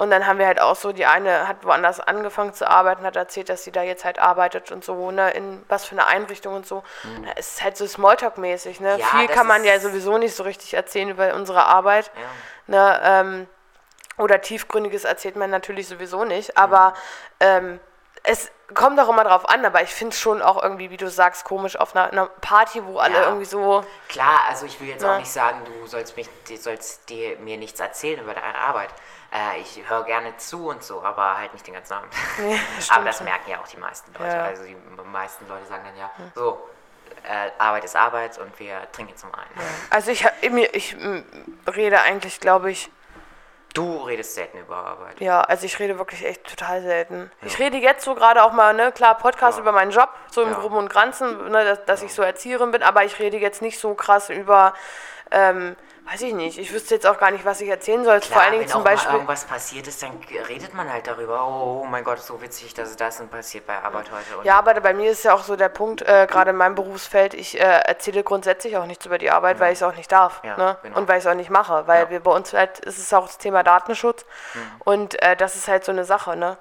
[0.00, 3.16] und dann haben wir halt auch so, die eine hat woanders angefangen zu arbeiten, hat
[3.16, 6.54] erzählt, dass sie da jetzt halt arbeitet und so, ne, in was für eine Einrichtung
[6.54, 6.82] und so.
[7.26, 8.96] Da ist halt so Smalltalk-mäßig, ne.
[8.98, 12.10] Ja, Viel kann man ja sowieso nicht so richtig erzählen über unsere Arbeit.
[12.16, 12.22] ja,
[12.66, 13.46] Ne, ähm,
[14.16, 16.94] oder tiefgründiges erzählt man natürlich sowieso nicht, aber
[17.40, 17.78] ähm,
[18.22, 21.08] es kommt auch immer drauf an, aber ich finde es schon auch irgendwie, wie du
[21.10, 23.24] sagst, komisch auf einer, einer Party, wo alle Ja.
[23.24, 23.84] irgendwie so.
[24.08, 25.14] Klar, also ich will jetzt Ja.
[25.14, 28.90] auch nicht sagen, du sollst, mich, du sollst dir, mir nichts erzählen über deine Arbeit.
[29.32, 32.12] Äh, ich höre gerne zu und so, aber halt nicht den ganzen Abend.
[32.80, 34.36] stimmt aber das merken ja auch die meisten Leute.
[34.36, 34.44] Ja.
[34.44, 36.68] Also die meisten Leute sagen dann ja, so,
[37.28, 39.50] äh, Arbeit ist Arbeit und wir trinken jetzt zum einen.
[39.90, 40.24] Also ich,
[40.72, 40.96] ich
[41.76, 42.90] rede eigentlich, glaube ich,
[43.72, 45.20] Du redest selten über Arbeit.
[45.20, 47.30] ja, also ich rede wirklich echt total selten.
[47.42, 49.62] Ich rede jetzt so gerade auch mal, ne, klar, Podcast Ja.
[49.62, 50.58] über meinen Job, so im Ja.
[50.58, 53.78] Groben und Ganzen, ne, dass, dass ich so Erzieherin bin, aber ich rede jetzt nicht
[53.78, 54.74] so krass über,
[55.30, 55.76] ähm,
[56.10, 58.20] weiß ich nicht, ich wüsste jetzt auch gar nicht, was ich erzählen soll.
[58.20, 59.12] Vor Klar, allen Dingen wenn zum auch mal Beispiel.
[59.14, 60.18] irgendwas passiert ist, dann
[60.48, 61.44] redet man halt darüber.
[61.46, 64.38] Oh, oh mein Gott, so witzig, dass das denn passiert bei Arbeit heute.
[64.38, 66.74] Und Ja, aber bei mir ist ja auch so der Punkt, äh, gerade in meinem
[66.74, 70.10] Berufsfeld, ich äh, erzähle grundsätzlich auch nichts über die Arbeit, weil ich es auch nicht
[70.10, 70.40] darf.
[70.42, 70.76] Ja, ne?
[70.82, 70.98] genau.
[70.98, 71.86] Und weil ich es auch nicht mache.
[71.86, 72.06] Weil Ja.
[72.06, 72.10] Mhm.
[72.10, 74.24] wir bei uns halt, ist es auch das Thema Datenschutz.
[74.80, 76.56] Und äh, das ist halt so eine Sache, ne?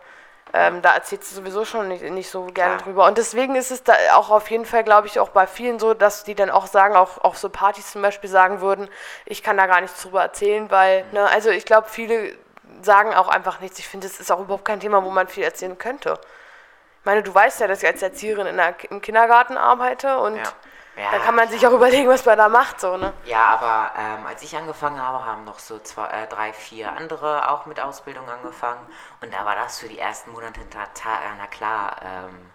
[0.53, 2.77] Ähm, Da erzählst du sowieso schon nicht, nicht so gerne Klar.
[2.77, 3.05] drüber.
[3.05, 5.93] Und deswegen ist es da auch auf jeden Fall, glaube ich, auch bei vielen so,
[5.93, 8.89] dass die dann auch sagen, auch auf so Partys zum Beispiel sagen würden,
[9.25, 11.13] ich kann da gar nichts drüber erzählen, weil, Mhm.
[11.13, 12.35] ne, also ich glaube, viele
[12.81, 13.77] sagen auch einfach nichts.
[13.79, 16.19] Ich finde, es ist auch überhaupt kein Thema, wo man viel erzählen könnte.
[17.01, 20.35] Ich meine, du weißt ja, dass ich als Erzieherin in der, im Kindergarten arbeite und
[20.37, 20.43] Ja.
[20.99, 23.13] Ja, da kann man sich auch überlegen, was man da macht, so, ne?
[23.23, 27.49] Ja, aber ähm, als ich angefangen habe, haben noch so zwei, äh, drei, vier andere
[27.49, 28.85] auch mit Ausbildung angefangen.
[29.21, 32.51] Und da war das für die ersten Monate, ta, äh, na klar, ähm,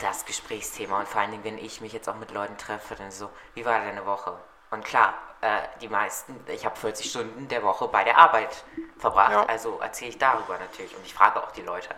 [0.00, 0.98] das Gesprächsthema.
[0.98, 3.64] Und vor allen Dingen, wenn ich mich jetzt auch mit Leuten treffe, dann so, wie
[3.64, 4.36] war deine Woche?
[4.72, 8.64] Und klar, äh, die meisten, ich habe 40 Stunden der Woche bei der Arbeit
[8.98, 9.44] verbracht, Ja.
[9.46, 10.94] also erzähle ich darüber natürlich.
[10.96, 11.90] Und ich frage auch die Leute.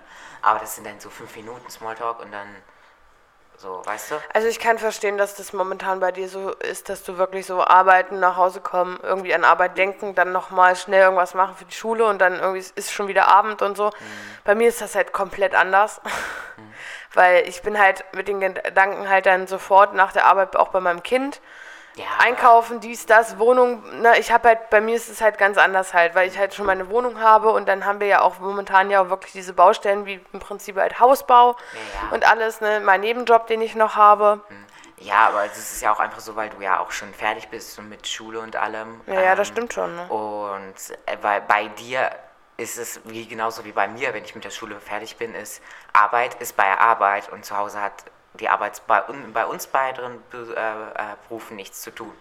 [0.43, 2.55] Aber das sind dann so fünf Minuten Smalltalk und dann
[3.59, 4.15] so, weißt du?
[4.33, 7.63] Also ich kann verstehen, dass das momentan bei dir so ist, dass du wirklich so
[7.63, 11.75] arbeiten, nach Hause kommen, irgendwie an Arbeit denken, dann nochmal schnell irgendwas machen für die
[11.75, 13.91] Schule und dann irgendwie ist- ist schon wieder Abend und so.
[14.45, 16.01] Bei mir ist das halt komplett anders,
[17.15, 20.81] weil ich bin halt mit den Gedanken halt dann sofort nach der Arbeit auch bei
[20.81, 21.41] meinem Kind.
[21.99, 25.59] Ja, Einkaufen, dies, das, Wohnung, ne, ich habe halt, bei mir ist es halt ganz
[25.59, 28.39] anders halt, weil ich halt schon meine Wohnung habe und dann haben wir ja auch
[28.39, 32.15] momentan ja auch wirklich diese Baustellen wie im Prinzip halt Hausbau Ja.
[32.15, 34.41] und alles, ne, mein Nebenjob, den ich noch habe.
[34.99, 37.79] Ja, aber es ist ja auch einfach so, weil du ja auch schon fertig bist
[37.79, 39.01] und mit Schule und allem.
[39.07, 40.07] Ja, ja, das Ähm, stimmt schon, ne.
[40.09, 40.75] Und
[41.07, 42.11] äh, weil bei dir
[42.57, 45.63] ist es wie genauso wie bei mir, wenn ich mit der Schule fertig bin, ist
[45.93, 47.93] Arbeit ist bei Arbeit und zu Hause hat
[48.41, 52.13] die Arbeit bei, bei uns beiden Be- äh, äh, Berufen nichts zu tun.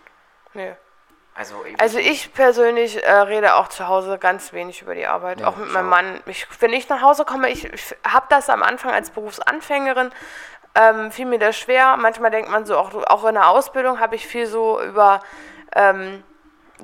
[0.53, 0.75] Nee.
[1.35, 5.47] Also, Also ich persönlich äh, rede auch zu Hause ganz wenig über die Arbeit, Ja,
[5.47, 5.87] auch mit meinem.
[5.89, 6.21] Mann.
[6.25, 10.11] Ich, wenn ich nach Hause komme, ich, ich habe das am Anfang als Berufsanfängerin,
[10.73, 11.95] ähm, fiel mir das schwer.
[11.97, 15.19] Manchmal denkt man so, auch, auch in der Ausbildung habe ich viel so über
[15.75, 16.23] ähm,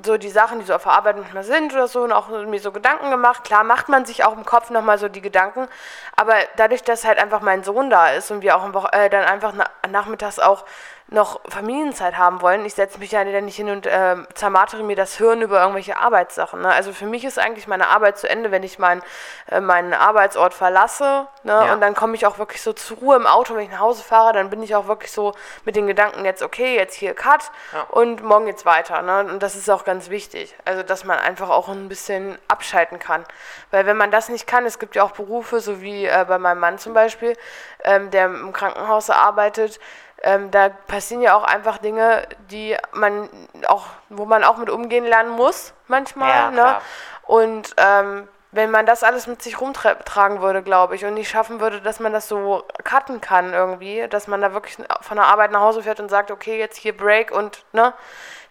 [0.02, 2.60] so die Sachen, die so auf der Arbeit manchmal sind oder so und auch mir
[2.60, 3.44] so Gedanken gemacht.
[3.44, 5.68] Klar macht man sich auch im Kopf nochmal so die Gedanken,
[6.16, 9.24] aber dadurch, dass halt einfach mein Sohn da ist und wir auch Woche, äh, dann
[9.24, 10.64] einfach na, nachmittags auch
[11.08, 15.16] noch Familienzeit haben wollen, ich setze mich ja nicht hin und äh, zermartere mir das
[15.16, 16.62] Hirn über irgendwelche Arbeitssachen.
[16.62, 16.68] Ne?
[16.68, 19.02] Also für mich ist eigentlich meine Arbeit zu Ende, wenn ich mein,
[19.50, 21.52] äh, meinen Arbeitsort verlasse ne?
[21.52, 21.72] Ja.
[21.74, 24.02] und dann komme ich auch wirklich so zur Ruhe im Auto, wenn ich nach Hause
[24.02, 27.50] fahre, dann bin ich auch wirklich so mit den Gedanken jetzt, okay, jetzt hier Cut
[27.72, 27.82] Ja.
[27.90, 29.02] und morgen geht's weiter.
[29.02, 29.30] Ne?
[29.30, 30.56] Und das ist auch ganz wichtig.
[30.64, 33.24] Also, dass man einfach auch ein bisschen abschalten kann.
[33.70, 36.38] Weil wenn man das nicht kann, es gibt ja auch Berufe, so wie äh, bei
[36.38, 37.36] meinem Mann zum Beispiel,
[37.84, 39.78] ähm, der im Krankenhaus arbeitet,
[40.24, 43.28] ähm, da passieren ja auch einfach Dinge, die man
[43.68, 46.30] auch, wo man auch mit umgehen lernen muss, manchmal.
[46.30, 46.56] Ja, ne?
[46.56, 46.82] klar.
[47.26, 51.60] Und ähm, wenn man das alles mit sich rumtragen würde, glaube ich, und nicht schaffen
[51.60, 55.50] würde, dass man das so cutten kann irgendwie, dass man da wirklich von der Arbeit
[55.50, 57.92] nach Hause fährt und sagt, okay, jetzt hier Break und, ne,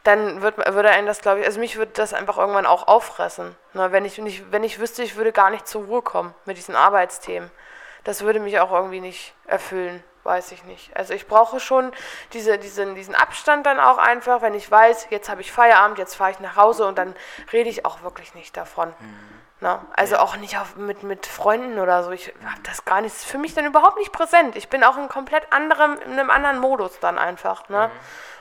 [0.03, 3.55] dann wird, würde einen das, glaube ich, also mich würde das einfach irgendwann auch auffressen.
[3.73, 6.57] Ne, wenn, ich nicht, wenn ich wüsste, ich würde gar nicht zur Ruhe kommen mit
[6.57, 7.49] diesen Arbeitsthemen.
[8.03, 10.95] Das würde mich auch irgendwie nicht erfüllen, weiß ich nicht.
[10.95, 11.91] Also ich brauche schon
[12.33, 16.15] diese, diesen, diesen Abstand dann auch einfach, wenn ich weiß, jetzt habe ich Feierabend, jetzt
[16.15, 17.15] fahre ich nach Hause und dann
[17.51, 18.93] rede ich auch wirklich nicht davon.
[19.59, 19.79] Ne?
[19.95, 22.11] Also auch nicht auf, mit, mit Freunden oder so.
[22.11, 24.55] Ich habe das gar nicht, ist für mich dann überhaupt nicht präsent.
[24.55, 27.69] Ich bin auch in komplett anderem, in einem anderen Modus dann einfach.
[27.69, 27.89] Ne?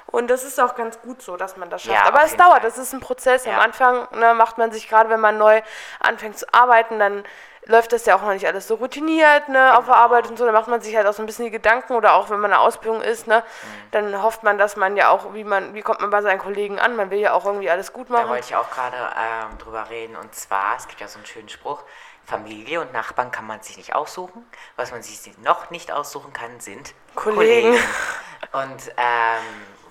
[0.07, 1.97] Und das ist auch ganz gut so, dass man das schafft.
[1.97, 2.61] Ja, Aber es dauert, Fall.
[2.63, 3.47] das ist ein Prozess.
[3.47, 3.59] Am Ja.
[3.61, 5.63] Anfang ne, macht man sich, gerade wenn man neu
[6.01, 7.25] anfängt zu arbeiten, dann
[7.67, 9.95] läuft das ja auch noch nicht alles so routiniert ne, auf der.
[9.97, 10.45] Arbeit und so.
[10.45, 12.51] Da macht man sich halt auch so ein bisschen die Gedanken oder auch wenn man
[12.51, 13.91] in der Ausbildung ist, ne, Mhm.
[13.93, 16.79] dann hofft man, dass man ja auch, wie man, wie kommt man bei seinen Kollegen
[16.81, 16.97] an?
[16.97, 18.29] Man will ja auch irgendwie alles gut Da machen.
[18.31, 20.17] wollte ich auch gerade ähm, drüber reden.
[20.17, 21.83] Und zwar, es gibt ja so einen schönen Spruch,
[22.25, 24.45] Familie und Nachbarn kann man sich nicht aussuchen.
[24.77, 27.75] Was man sich noch nicht aussuchen kann, sind Kollegen.
[28.53, 29.43] Und ähm,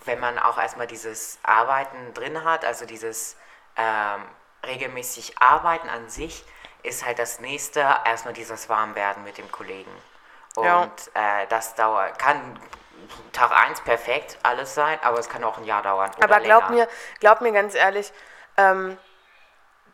[0.06, 3.38] wenn man auch erstmal dieses Arbeiten drin hat, also dieses
[3.78, 4.24] ähm,
[4.66, 6.44] regelmäßig Arbeiten an sich,
[6.84, 9.92] ist halt das nächste erstmal dieses Warmwerden mit dem Kollegen.
[10.56, 10.90] Und Ja.
[11.42, 12.60] äh, das dauert, kann
[13.32, 16.12] Tag 1 perfekt alles sein, aber es kann auch ein Jahr dauern.
[16.22, 16.86] Aber glaub länger.
[16.86, 16.88] mir,
[17.20, 18.12] glaub mir ganz ehrlich,
[18.58, 18.98] ähm,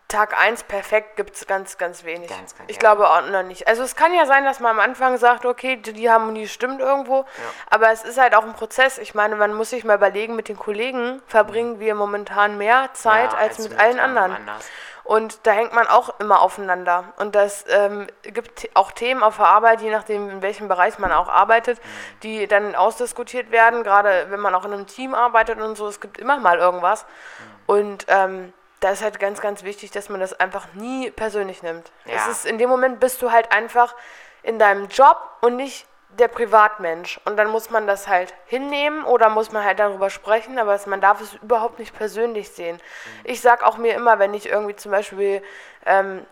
[0.07, 2.29] Tag 1 perfekt gibt es ganz, ganz wenig.
[2.29, 2.79] Ganz, ganz, ich ja.
[2.79, 3.67] glaube auch noch nicht.
[3.67, 6.79] Also es kann ja sein, dass man am Anfang sagt, okay, die, die Harmonie stimmt
[6.79, 7.25] irgendwo,
[7.69, 8.97] aber es ist halt auch ein Prozess.
[8.99, 13.33] Ich meine, man muss sich mal überlegen, mit den Kollegen verbringen wir momentan mehr Zeit
[13.33, 14.31] Ja, als, mit, allen ähm, anderen.
[14.35, 14.69] anders.
[15.03, 17.05] Und da hängt man auch immer aufeinander.
[17.17, 21.11] Und das ähm, gibt auch Themen auf der Arbeit, je nachdem, in welchem Bereich man
[21.13, 22.19] auch arbeitet, Mhm.
[22.23, 25.87] die dann ausdiskutiert werden, gerade wenn man auch in einem Team arbeitet und so.
[25.87, 27.03] Es gibt immer mal irgendwas.
[27.05, 27.63] Mhm.
[27.67, 31.91] Und ähm, da ist halt ganz, ganz wichtig, dass man das einfach nie persönlich nimmt.
[32.05, 32.31] Es Ja.
[32.31, 33.95] ist, in dem Moment bist du halt einfach
[34.43, 37.19] in deinem Job und nicht der Privatmensch.
[37.25, 40.85] Und dann muss man das halt hinnehmen oder muss man halt darüber sprechen, aber es,
[40.85, 42.79] man darf es überhaupt nicht persönlich sehen.
[43.23, 45.43] Ich sag auch mir immer, wenn ich irgendwie zum Beispiel
[45.85, 46.25] ähm,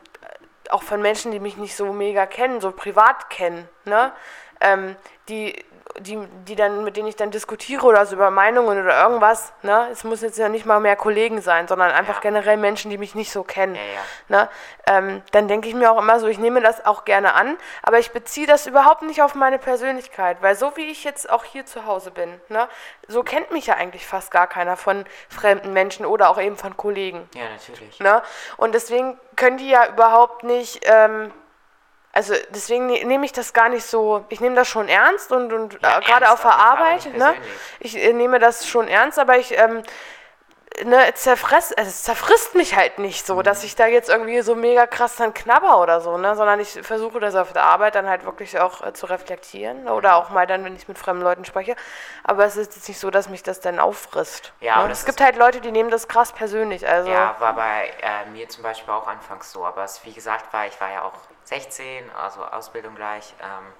[0.70, 4.12] auch von Menschen, die mich nicht so mega kennen, so privat kennen, ne?
[4.62, 4.96] Ähm,
[5.28, 5.64] die,
[6.00, 6.18] die,
[6.48, 9.88] die dann, mit denen ich dann diskutiere oder so über Meinungen oder irgendwas, ne?
[9.92, 12.22] Es muss jetzt ja nicht mal mehr Kollegen sein, sondern einfach Ja.
[12.22, 13.76] generell Menschen, die mich nicht so kennen.
[13.76, 13.82] Ja.
[14.28, 14.50] Ne?
[14.88, 18.00] Ähm, dann denke ich mir auch immer so, ich nehme das auch gerne an, aber
[18.00, 21.66] ich beziehe das überhaupt nicht auf meine Persönlichkeit, weil so wie ich jetzt auch hier
[21.66, 22.68] zu Hause bin, ne?
[23.08, 26.76] so kennt mich ja eigentlich fast gar keiner von fremden Menschen oder auch eben von
[26.76, 27.30] Kollegen.
[27.36, 28.00] Ja, natürlich.
[28.00, 28.22] Ne?
[28.58, 31.32] Und deswegen können die ja überhaupt nicht, ähm,
[32.16, 35.52] also deswegen ne, nehme ich das gar nicht so, ich nehme das schon ernst und,
[35.52, 37.36] und Ja, äh, gerade auf der Arbeit, ne?
[37.80, 39.84] ich äh, nehme das schon ernst, aber ich ähm,
[40.86, 44.56] ne, zerfress, also es zerfrisst mich halt nicht so, dass ich da jetzt irgendwie so
[44.56, 46.38] mega krass dann knabber oder so, ne?
[46.38, 50.16] sondern ich versuche das auf der Arbeit dann halt wirklich auch äh, zu reflektieren oder
[50.16, 51.76] auch mal dann, wenn ich mit fremden Leuten spreche.
[52.24, 54.54] Aber es ist jetzt nicht so, dass mich das dann auffrisst.
[54.62, 54.88] Ja, ne?
[54.90, 56.88] das Es gibt halt Leute, die nehmen das krass persönlich.
[56.88, 59.66] Also Ja, war bei äh, mir zum Beispiel auch anfangs so.
[59.66, 61.14] Aber es, wie gesagt, war ich war ja auch
[61.46, 63.34] 16, also Ausbildung gleich.
[63.42, 63.74] Ähm,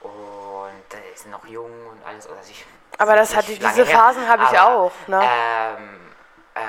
[0.00, 2.28] und äh, ist noch jung und alles.
[2.28, 2.64] Also ich,
[2.98, 5.20] Aber das hatte ich- diese Phasen habe ich aber, auch, ne?
[5.22, 6.12] Ähm,
[6.54, 6.60] äh,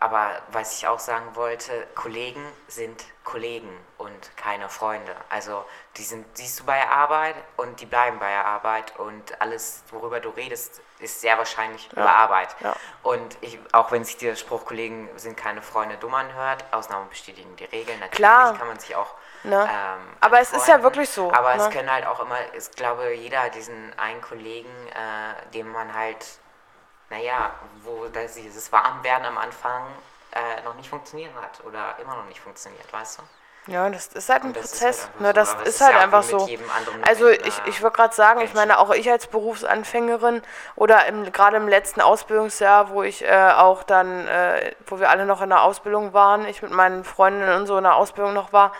[0.00, 5.14] aber was ich auch sagen wollte, Kollegen sind Kollegen und keine Freunde.
[5.30, 5.64] Also
[5.96, 9.82] die sind, siehst du bei der Arbeit und die bleiben bei der Arbeit und alles,
[9.90, 12.54] worüber du redest, ist sehr wahrscheinlich über Arbeit.
[12.60, 12.74] ja.
[13.02, 17.54] Und ich, auch wenn sich der Spruch, Kollegen sind keine Freunde, dumm anhört, Ausnahmen bestätigen
[17.56, 17.98] die Regeln.
[17.98, 18.56] Natürlich Klar.
[18.56, 19.14] kann man sich auch.
[19.46, 19.62] Ne?
[19.62, 21.70] Ähm, Aber es ist ja wirklich so, Aber es ne?
[21.70, 26.26] können halt auch immer, ich glaube, jeder hat diesen einen Kollegen, äh, dem man halt,
[27.10, 27.52] naja,
[27.84, 29.86] wo das, dieses Warmwerden am Anfang
[30.32, 33.22] äh, noch nicht funktioniert hat oder immer noch nicht funktioniert, weißt du?
[33.68, 35.08] Ja, das ist halt ein Und das ist Prozess.
[35.08, 36.48] halt einfach ne, so, es halt einfach so.
[37.02, 40.42] Also ich, äh, ich würde gerade sagen, ich meine, auch ich als Berufsanfängerin
[40.76, 45.26] oder im, gerade im letzten Ausbildungsjahr, wo ich äh, auch dann, äh, wo wir alle
[45.26, 48.52] noch in der Ausbildung waren, ich mit meinen Freundinnen und so in der Ausbildung noch
[48.52, 48.70] war,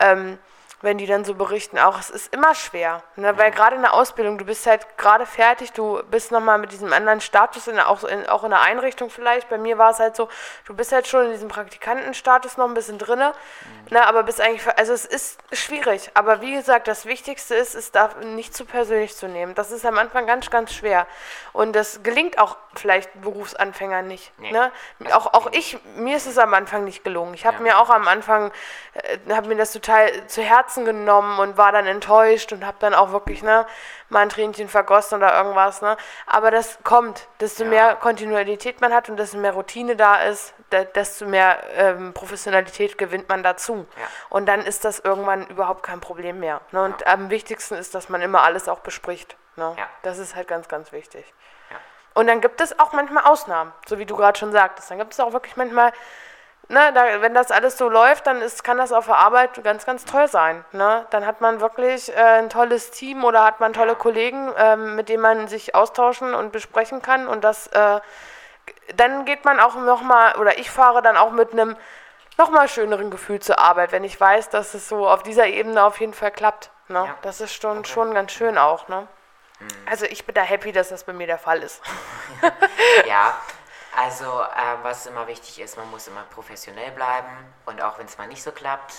[0.00, 0.38] ähm,
[0.82, 3.36] wenn die dann so berichten, auch es ist immer schwer, ne?
[3.36, 6.90] weil gerade in der Ausbildung, du bist halt gerade fertig, du bist nochmal mit diesem
[6.94, 10.16] anderen Status, in, auch, in, auch in der Einrichtung vielleicht, bei mir war es halt
[10.16, 10.28] so,
[10.64, 13.34] du bist halt schon in diesem Praktikantenstatus noch ein bisschen drinne,
[13.90, 14.06] ne?
[14.06, 18.16] aber bist eigentlich, also es ist schwierig, aber wie gesagt, das Wichtigste ist, es darf
[18.16, 21.06] nicht zu persönlich zu nehmen, das ist am Anfang ganz, ganz schwer
[21.52, 24.52] und das gelingt auch vielleicht Berufsanfängern nicht, Nee.
[24.52, 24.72] ne?
[25.12, 27.62] auch, auch ich, mir ist es am Anfang nicht gelungen, ich habe Ja.
[27.62, 28.50] mir auch am Anfang,
[28.94, 32.94] äh, habe mir das total zu Herzen genommen und war dann enttäuscht und habe dann
[32.94, 33.66] auch wirklich, ne,
[34.08, 37.70] mal ein Tränchen vergossen oder irgendwas, ne, aber das kommt, desto Ja.
[37.70, 42.98] mehr Kontinuität man hat und desto mehr Routine da ist, de desto mehr ähm, Professionalität
[42.98, 44.06] gewinnt man dazu Ja.
[44.28, 48.08] und dann ist das irgendwann überhaupt kein Problem mehr, ne, und am wichtigsten ist, dass
[48.08, 49.86] man immer alles auch bespricht, ne, Ja.
[50.02, 51.24] das ist halt ganz, ganz wichtig.
[51.70, 51.76] Ja.
[52.14, 54.90] Und dann gibt es auch manchmal Ausnahmen, so wie du gerade schon sagtest.
[54.90, 55.92] Dann gibt es auch wirklich manchmal,
[56.70, 59.84] ne, da, wenn das alles so läuft, dann ist, kann das auf der Arbeit ganz,
[59.84, 60.64] ganz toll sein.
[60.72, 61.04] Ne?
[61.10, 63.94] Dann hat man wirklich äh, ein tolles Team oder hat man tolle.
[63.96, 67.26] Kollegen, ähm, mit denen man sich austauschen und besprechen kann.
[67.28, 68.00] Und das, äh,
[68.94, 71.76] dann geht man auch nochmal, oder ich fahre dann auch mit einem
[72.38, 76.00] nochmal schöneren Gefühl zur Arbeit, wenn ich weiß, dass es so auf dieser Ebene auf
[76.00, 76.70] jeden Fall klappt.
[76.88, 77.04] Ne?
[77.06, 77.14] Ja.
[77.22, 77.88] Das ist schon, Okay.
[77.88, 78.88] schon ganz schön auch.
[78.88, 79.06] Ne?
[79.90, 81.82] Also ich bin da happy, dass das bei mir der Fall ist.
[83.06, 83.34] Ja,
[84.00, 87.28] also äh, was immer wichtig ist, man muss immer professionell bleiben
[87.66, 88.94] und auch wenn es mal nicht so klappt,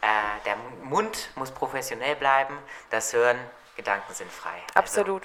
[0.00, 0.06] äh,
[0.44, 2.58] der Mund muss professionell bleiben,
[2.90, 3.38] das Hören,
[3.76, 4.56] Gedanken sind frei.
[4.74, 5.22] Also, Absolut.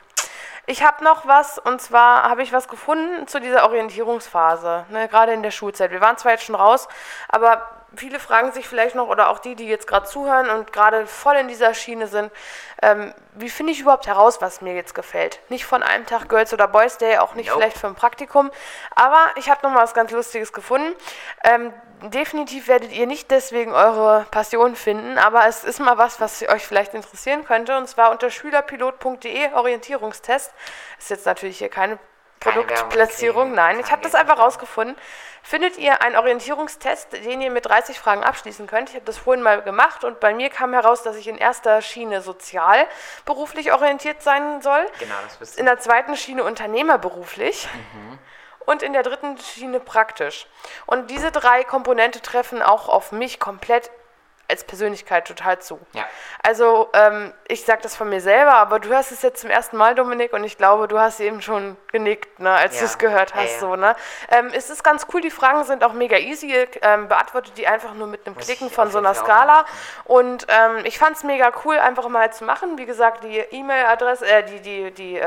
[0.67, 5.33] Ich habe noch was, und zwar habe ich was gefunden zu dieser Orientierungsphase, ne, gerade
[5.33, 5.89] in der Schulzeit.
[5.89, 6.87] Wir waren zwar jetzt schon raus,
[7.27, 11.07] aber viele fragen sich vielleicht noch, oder auch die, die jetzt gerade zuhören und gerade
[11.07, 12.31] voll in dieser Schiene sind,
[12.81, 15.39] ähm, wie finde ich überhaupt heraus, was mir jetzt gefällt?
[15.49, 17.59] Nicht von einem Tag Girls oder Boys Day, auch nicht Nope.
[17.59, 18.51] vielleicht für ein Praktikum,
[18.95, 20.93] aber ich habe noch mal was ganz Lustiges gefunden.
[21.43, 26.41] Ähm, definitiv werdet ihr nicht deswegen eure Passion finden, aber es ist mal was, was
[26.43, 30.53] euch vielleicht interessieren könnte, und zwar unter schülerpilot.de Orientierungstest.
[30.97, 31.99] Ist jetzt natürlich hier keine
[32.39, 34.95] Produktplatzierung, nein, ich habe das einfach rausgefunden.
[35.41, 38.89] Findet ihr einen Orientierungstest, den ihr mit 30 Fragen abschließen könnt?
[38.89, 41.81] Ich habe das vorhin mal gemacht und bei mir kam heraus, dass ich in erster
[41.81, 42.87] Schiene sozial
[43.25, 45.71] beruflich orientiert sein soll, Genau, das bist in du.
[45.71, 47.67] der zweiten Schiene unternehmerberuflich
[48.65, 50.47] und in der dritten Schiene praktisch.
[50.87, 53.91] Und diese drei Komponente treffen auch auf mich komplett
[54.47, 55.79] als Persönlichkeit total zu.
[55.93, 56.05] Ja.
[56.43, 59.77] Also ähm, ich sage das von mir selber, aber du hörst es jetzt zum ersten
[59.77, 62.81] Mal, Dominik, und ich glaube, du hast eben schon genickt, ne, als Ja.
[62.81, 63.53] du es gehört hast.
[63.53, 63.59] ja.
[63.59, 63.95] So, ne?
[64.29, 67.93] ähm, es ist ganz cool, die Fragen sind auch mega easy, ähm, beantwortet die einfach
[67.93, 69.65] nur mit einem Muss Klicken von so einer Skala.
[70.03, 72.77] Und ähm, ich fand es mega cool, einfach mal zu machen.
[72.77, 75.21] Wie gesagt, die E-Mail-Adresse, äh, die, die, die,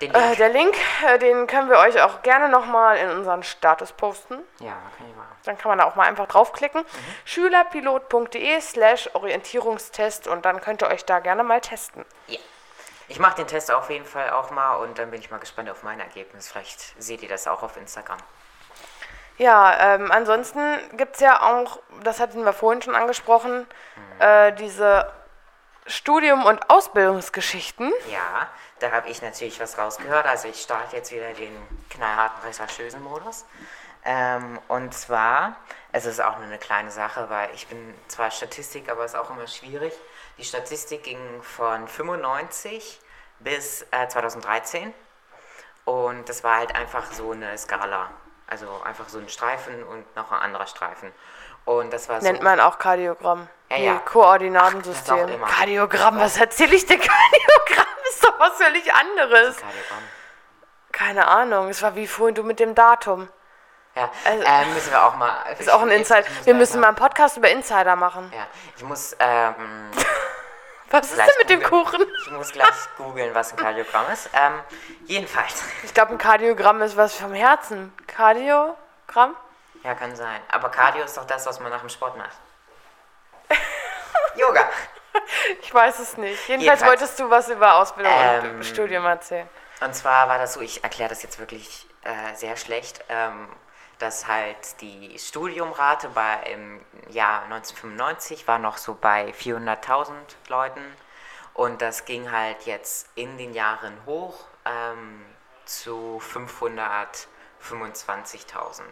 [0.00, 0.36] Den äh, Link.
[0.38, 0.76] der Link,
[1.06, 4.38] äh, den können wir euch auch gerne nochmal in unseren Status posten.
[4.60, 5.28] ja, kann ich machen.
[5.44, 6.84] Dann kann man da auch mal einfach draufklicken.
[7.24, 12.04] Schülerpilot.de slash Orientierungstest und dann könnt ihr euch da gerne mal testen.
[12.26, 12.38] Ja.
[13.08, 15.68] Ich mache den Test auf jeden Fall auch mal und dann bin ich mal gespannt
[15.68, 16.48] auf mein Ergebnis.
[16.50, 18.16] Vielleicht seht ihr das auch auf Instagram.
[19.36, 20.60] Ja, ähm, ansonsten
[20.96, 23.66] gibt es ja auch, das hatten wir vorhin schon angesprochen,
[24.20, 25.12] äh, diese
[25.86, 27.92] Studium- und Ausbildungsgeschichten.
[28.10, 28.48] Ja,
[28.80, 30.26] da habe ich natürlich was rausgehört.
[30.26, 31.56] Also ich starte jetzt wieder den
[31.90, 33.44] knallharten Rechercheusen-Modus.
[34.04, 35.56] Ähm, und zwar,
[35.92, 39.18] es ist auch nur eine kleine Sache, weil ich bin zwar Statistik, aber es ist
[39.18, 39.94] auch immer schwierig.
[40.36, 43.00] Die Statistik ging von 95
[43.38, 44.92] bis äh, 2013
[45.84, 48.10] und das war halt einfach so eine Skala.
[48.46, 51.10] Also einfach so ein Streifen und noch ein anderer Streifen.
[51.64, 52.26] Und das war so...
[52.26, 53.48] Nennt man auch Kardiogramm.
[53.70, 54.00] Ja, ja.
[54.00, 55.28] Ach, Koordinatensystem.
[55.28, 55.46] immer.
[55.46, 57.00] Kardiogramm, was erzähle ich denn?
[57.00, 59.56] Kardiogramm ist doch was völlig anderes.
[60.92, 63.28] Keine Ahnung, es war wie vorhin du mit dem Datum.
[63.94, 65.36] Ja, Also- äh, müssen wir auch mal...
[65.58, 66.24] Ist auch ein Insider.
[66.44, 68.32] Wir müssen mal einen Podcast über Insider machen.
[68.34, 68.46] Ja,
[68.76, 69.90] ich muss, ähm,
[70.90, 71.84] Was ist denn mit dem googeln.
[72.02, 72.06] Kuchen?
[72.26, 74.30] ich muss gleich googeln, was ein Kardiogramm ist.
[74.32, 74.60] Ähm,
[75.06, 75.62] jedenfalls.
[75.82, 77.92] Ich glaube, ein Kardiogramm ist was vom Herzen.
[78.06, 79.34] Kardiogramm?
[79.82, 80.40] Ja, kann sein.
[80.50, 82.36] Aber Cardio ist doch das, was man nach dem Sport macht.
[84.36, 84.68] Yoga.
[85.62, 86.48] Ich weiß es nicht.
[86.48, 86.90] Jedenfalls, Jedenfalls.
[86.90, 89.48] wolltest du was über Ausbildung Ähm, und Studium erzählen.
[89.80, 93.48] Und zwar war das so, ich erkläre das jetzt wirklich äh, sehr schlecht, ähm,
[93.98, 100.12] dass halt die Studiumrate bei im Jahr 1995 war noch so bei 400.000
[100.48, 100.82] Leuten
[101.54, 105.24] und das ging halt jetzt in den Jahren hoch ähm,
[105.64, 106.20] zu
[107.60, 108.82] 525.000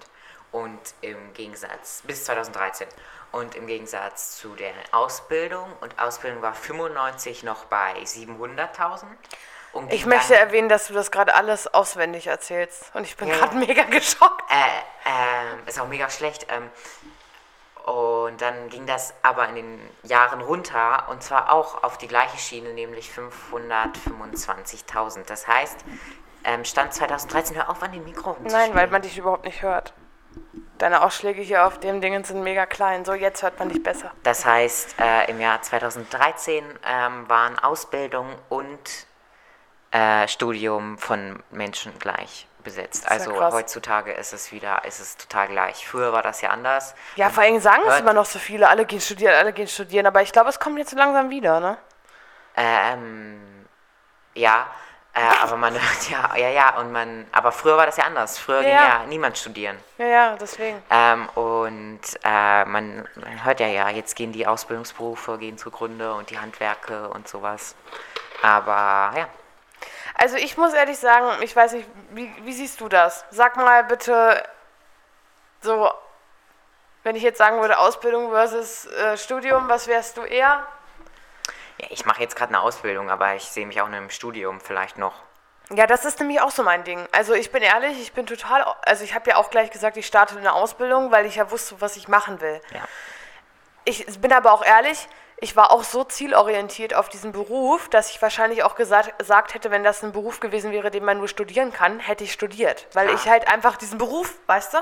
[0.53, 2.87] und im Gegensatz bis 2013
[3.33, 9.05] und im Gegensatz zu der Ausbildung und Ausbildung war 95 noch bei 700.000
[9.73, 12.91] und Ich möchte erwähnen, dass du das gerade alles auswendig erzählst.
[12.95, 13.61] Und ich bin Ja, gerade ja.
[13.67, 14.43] mega geschockt.
[14.51, 14.55] Äh,
[15.07, 16.47] ähm, ist auch mega schlecht.
[16.51, 16.69] Ähm,
[17.87, 22.37] und dann ging das aber in den Jahren runter und zwar auch auf die gleiche
[22.39, 25.25] Schiene, nämlich 525.000.
[25.27, 25.85] Das heißt,
[26.45, 28.91] ähm, Stand 2013, hör auf an den Mikro Nein, weil rumzuspielen.
[28.91, 29.95] man dich überhaupt nicht hört.
[30.83, 33.05] Deine Ausschläge hier auf dem Dingen sind mega klein.
[33.05, 34.11] So, jetzt hört man dich besser.
[34.25, 39.07] Das heißt, äh, im Jahr 2013 ähm, waren Ausbildung und
[39.93, 43.05] äh, Studium von Menschen gleich besetzt.
[43.05, 43.55] ja Also krass.
[43.55, 45.87] heutzutage ist es wieder, ist es total gleich.
[45.87, 46.97] Früher war das ja anders.
[47.15, 50.07] Ja, vor allem sagen es immer noch so viele, alle gehen studieren, alle gehen studieren.
[50.07, 51.79] Aber ich glaube, es kommt jetzt so langsam wieder, ne?
[52.57, 53.69] Ähm,
[54.35, 54.67] ja,
[55.15, 58.39] äh, aber man hört ja, ja, ja, und man, aber früher war das ja anders.
[58.39, 58.87] Früher ging Ja.
[59.01, 59.79] ja niemand studieren.
[59.99, 60.83] Ja, ja, deswegen.
[60.91, 66.31] Ähm, und äh, man, man hört ja, ja, jetzt gehen die Ausbildungsberufe, gehen zugrunde und
[66.31, 67.75] die Handwerke und sowas.
[68.43, 69.29] Aber ja,
[70.15, 73.25] Also ich muss ehrlich sagen, ich weiß nicht, wie, wie siehst du das?
[73.31, 74.43] Sag mal bitte
[75.61, 75.91] so,
[77.05, 80.67] wenn ich jetzt sagen würde, Ausbildung versus äh, Studium, was wärst du eher?
[81.81, 84.61] Ja ich mache jetzt gerade eine Ausbildung, aber ich sehe mich auch in einem Studium
[84.61, 85.15] vielleicht noch.
[85.71, 87.07] Ja, das ist nämlich auch so mein Ding.
[87.13, 90.07] Also ich bin ehrlich, ich bin total, also ich habe ja auch gleich gesagt, ich
[90.07, 92.61] starte eine Ausbildung, weil ich ja wusste, was ich machen will.
[92.75, 92.81] Ja.
[93.85, 95.09] Ich bin aber auch ehrlich,
[95.39, 99.71] ich war auch so zielorientiert auf diesen Beruf, dass ich wahrscheinlich auch gesagt, gesagt hätte,
[99.73, 102.87] wenn das ein Beruf gewesen wäre, den man nur studieren kann, hätte ich studiert.
[102.93, 103.15] Weil Ah.
[103.15, 104.79] ich halt einfach diesen Beruf, weißt du?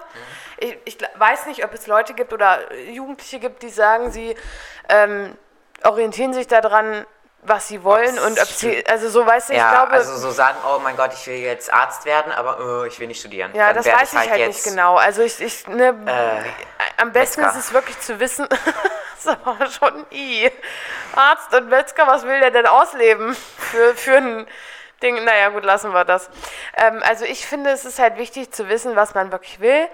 [0.59, 4.35] Ich, ich gl- weiß nicht, ob es Leute gibt oder Jugendliche gibt, die sagen, sie
[4.91, 5.35] ähm,
[5.85, 7.07] orientieren sich daran,
[7.43, 10.17] was sie wollen Ob's und ob sie, also so weißt du, ich ja, glaube, also
[10.17, 13.21] so sagen, oh mein Gott, ich will jetzt Arzt werden, aber äh, ich will nicht
[13.21, 13.51] studieren.
[13.55, 14.97] Ja, Dann das weiß ich halt, nicht genau.
[14.97, 15.95] Also ich, ich ne,
[16.99, 17.59] am besten Metzger.
[17.59, 18.59] ist es wirklich zu wissen, das
[19.21, 20.51] ist aber schon i.
[21.15, 24.47] Arzt und Metzger, was will der denn ausleben für, für ein
[25.03, 25.25] Ding?
[25.25, 26.29] Naja, gut, lassen wir das.
[26.77, 29.89] Ähm, also ich finde, es ist halt wichtig zu wissen, was man wirklich will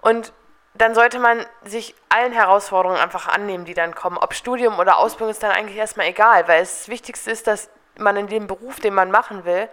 [0.00, 0.32] und
[0.78, 4.18] dann sollte man sich allen Herausforderungen einfach annehmen, die dann kommen.
[4.18, 7.70] Ob Studium oder Ausbildung ist dann eigentlich erstmal egal, weil es das Wichtigste ist, dass
[7.98, 9.68] man in dem Beruf, den man machen will,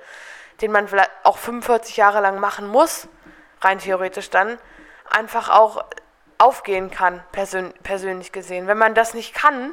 [0.62, 3.08] den man vielleicht auch 45 Jahre lang machen muss,
[3.62, 4.58] rein theoretisch dann,
[5.10, 5.84] einfach auch
[6.38, 8.68] aufgehen kann, persön persönlich gesehen.
[8.68, 9.72] Wenn man das nicht kann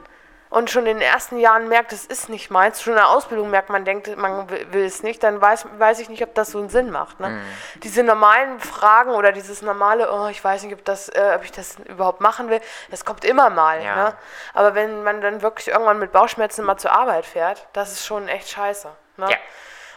[0.50, 3.50] und schon in den ersten Jahren merkt, es ist nicht meins, schon in der Ausbildung
[3.50, 6.58] merkt, man denkt, man will, es nicht, dann weiß, weiß ich nicht, ob das so
[6.58, 7.20] einen Sinn macht.
[7.20, 7.40] Ne?
[7.84, 11.52] Diese normalen Fragen oder dieses normale, oh, ich weiß nicht, ob, das, äh, ob ich
[11.52, 13.80] das überhaupt machen will, das kommt immer mal.
[13.80, 13.94] Ja.
[13.94, 14.14] Ne?
[14.52, 18.26] Aber wenn man dann wirklich irgendwann mit Bauchschmerzen mal zur Arbeit fährt, das ist schon
[18.26, 18.88] echt scheiße.
[19.18, 19.30] Ne?
[19.30, 19.36] Ja.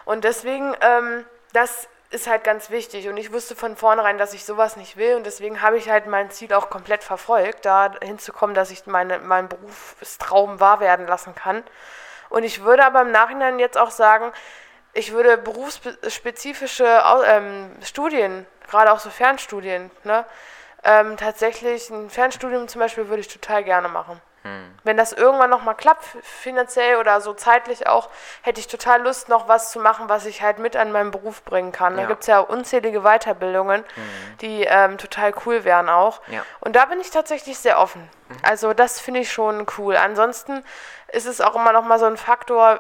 [0.06, 3.09] Und deswegen, ähm, das ist halt ganz wichtig.
[3.09, 5.16] Und ich wusste von vornherein, dass ich sowas nicht will.
[5.16, 9.20] Und deswegen habe ich halt mein Ziel auch komplett verfolgt, da hinzukommen, dass ich meine,
[9.20, 11.64] meinen Berufstraum wahr werden lassen kann.
[12.30, 14.32] Und ich würde aber im Nachhinein jetzt auch sagen,
[14.93, 20.26] ich würde berufsspezifische ähm, Studien, gerade auch so Fernstudien, ne,
[20.84, 24.22] ähm, tatsächlich ein Fernstudium zum Beispiel würde ich total gerne machen.
[24.84, 28.10] Wenn das irgendwann nochmal klappt, finanziell oder so zeitlich auch,
[28.41, 31.44] hätte ich total Lust, noch was zu machen, was ich halt mit an meinen Beruf
[31.44, 31.96] bringen kann.
[31.96, 32.08] Da Ja.
[32.10, 33.86] gibt es ja unzählige Weiterbildungen,
[34.41, 36.20] die ähm, total cool wären auch.
[36.28, 36.44] Ja.
[36.60, 38.10] Und da bin ich tatsächlich sehr offen.
[38.41, 39.96] Also das finde ich schon cool.
[39.96, 40.66] Ansonsten
[41.08, 42.80] ist es auch immer noch mal so ein Faktor,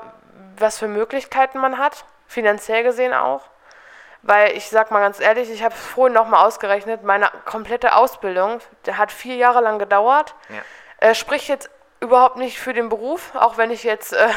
[0.57, 3.41] was für Möglichkeiten man hat, finanziell gesehen auch.
[4.21, 8.59] Weil ich sag mal ganz ehrlich, ich habe vorhin noch mal ausgerechnet, meine komplette Ausbildung,
[8.91, 10.33] hat vier Jahre lang gedauert.
[10.49, 10.61] Ja.
[11.03, 14.29] Äh, spricht jetzt überhaupt nicht für den Beruf, auch wenn ich jetzt äh,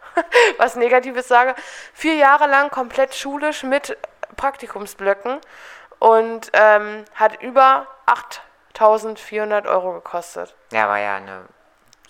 [0.58, 1.54] was Negatives sage.
[1.94, 3.96] Vier Jahre lang komplett schulisch mit
[4.34, 5.40] Praktikumsblöcken
[6.00, 7.86] und ähm, hat über
[8.74, 10.56] 8.400 Euro gekostet.
[10.72, 11.44] Ja, war ja eine,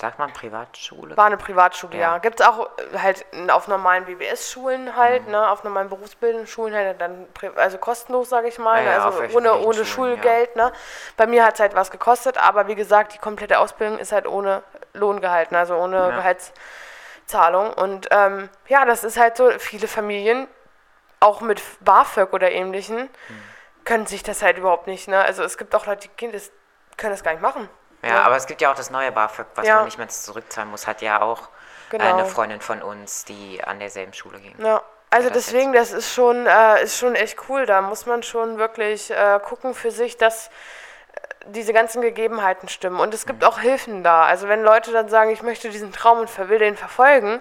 [0.01, 1.17] sagt man, Privatschule?
[1.17, 2.13] War eine Privatschule, ja.
[2.13, 2.19] Ja.
[2.19, 7.01] Gibt es auch äh, halt auf normalen BBS-Schulen halt, ne, auf normalen berufsbildenden Schulen halt
[7.01, 7.27] dann,
[7.57, 10.73] also kostenlos, sage ich mal, Ja, ja, also ohne, ohne Schulen, Schulgeld, ne.
[11.17, 14.27] Bei mir hat es halt was gekostet, aber wie gesagt, die komplette Ausbildung ist halt
[14.27, 14.63] ohne
[14.95, 16.11] Lohn gehalten, also ohne Ja.
[16.17, 17.73] Gehaltszahlung.
[17.73, 20.47] Und ähm, ja, das ist halt so, viele Familien,
[21.21, 23.43] auch mit BAföG oder ähnlichen, Hm.
[23.85, 25.21] können sich das halt überhaupt nicht, ne.
[25.21, 26.39] Also es gibt auch Leute, die Kinder
[26.97, 27.69] können das gar nicht machen.
[28.03, 29.77] Ja, aber es gibt ja auch das neue BAföG, was Ja.
[29.77, 32.05] man nicht mehr zurückzahlen muss, hat ja auch äh, Genau.
[32.05, 34.55] eine Freundin von uns, die an derselben Schule ging.
[34.59, 37.67] Ja, also Ja, das deswegen, das ist schon, äh, ist schon echt cool.
[37.67, 40.51] Da muss man schon wirklich äh, gucken für sich, dass äh,
[41.47, 43.01] diese ganzen Gegebenheiten stimmen.
[43.01, 43.49] Und es gibt Mhm.
[43.49, 44.25] auch Hilfen da.
[44.25, 47.41] Also wenn Leute dann sagen, ich möchte diesen Traum und will den verfolgen,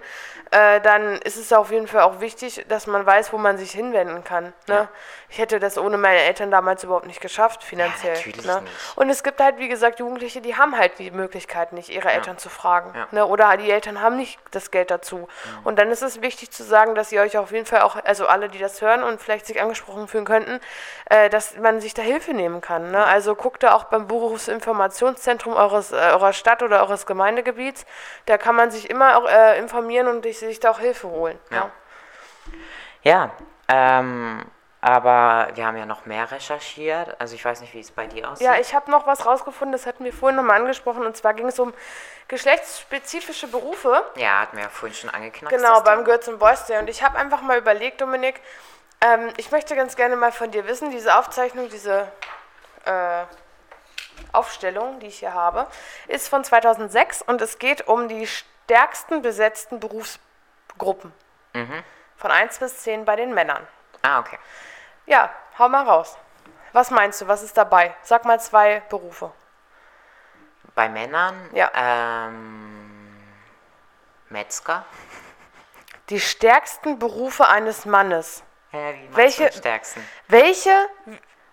[0.51, 3.71] äh, dann ist es auf jeden Fall auch wichtig, dass man weiß, wo man sich
[3.71, 4.53] hinwenden kann.
[4.67, 4.75] Ne?
[4.75, 4.87] Ja.
[5.29, 8.13] Ich hätte das ohne meine Eltern damals überhaupt nicht geschafft, finanziell.
[8.13, 8.61] natürlich ne?
[8.61, 8.73] nicht.
[8.95, 12.37] Und es gibt halt, wie gesagt, Jugendliche, die haben halt die Möglichkeit nicht, ihre Eltern
[12.37, 12.93] zu fragen.
[12.95, 13.07] Ja.
[13.11, 13.25] Ne?
[13.25, 15.27] Oder die Eltern haben nicht das Geld dazu.
[15.65, 18.25] Und dann ist es wichtig zu sagen, dass ihr euch auf jeden Fall auch, also
[18.25, 20.61] alle, die das hören und vielleicht sich angesprochen fühlen könnten,
[21.09, 22.91] äh, dass man sich da Hilfe nehmen kann.
[22.91, 23.03] Ne?
[23.03, 27.85] Also guckt da auch beim Berufsinformationszentrum eures, äh, eurer Stadt oder eures Gemeindegebiets.
[28.27, 31.37] Da kann man sich immer auch, äh, informieren und sich, sich da auch Hilfe holen.
[31.51, 31.65] Ja.
[31.65, 31.71] ne?
[33.03, 33.31] Ja,
[33.67, 34.45] ähm,
[34.81, 37.19] aber wir haben ja noch mehr recherchiert.
[37.19, 38.45] Also ich weiß nicht, wie es bei dir aussieht.
[38.45, 41.47] Ja, ich habe noch was rausgefunden, das hatten wir vorhin nochmal angesprochen, und zwar ging
[41.47, 41.73] es um
[42.27, 44.03] geschlechtsspezifische Berufe.
[44.15, 45.55] Ja, hatten wir ja vorhin schon angeknackt.
[45.55, 46.05] Genau, beim.
[46.05, 46.77] Girls and Boys Day.
[46.77, 48.39] Und ich habe einfach mal überlegt, Dominik,
[49.01, 52.11] ähm, ich möchte ganz gerne mal von dir wissen, diese Aufzeichnung, diese
[52.85, 53.23] äh,
[54.31, 55.67] Aufstellung, die ich hier habe,
[56.07, 61.13] ist von 2006 und es geht um die stärksten besetzten Berufsgruppen.
[61.53, 61.83] Mhm.
[62.17, 63.67] Von 1 bis 10 bei den Männern.
[64.01, 64.37] Ah, okay.
[65.05, 66.17] Ja, hau mal raus.
[66.73, 67.95] Was meinst du, was ist dabei?
[68.03, 69.31] Sag mal zwei Berufe.
[70.75, 71.71] Bei Männern, Ja.
[71.73, 73.17] ähm,
[74.29, 74.85] Metzger.
[76.09, 78.43] Die stärksten Berufe eines Mannes.
[78.71, 80.07] Ja, wie Welche- stärksten?
[80.27, 80.71] Welche,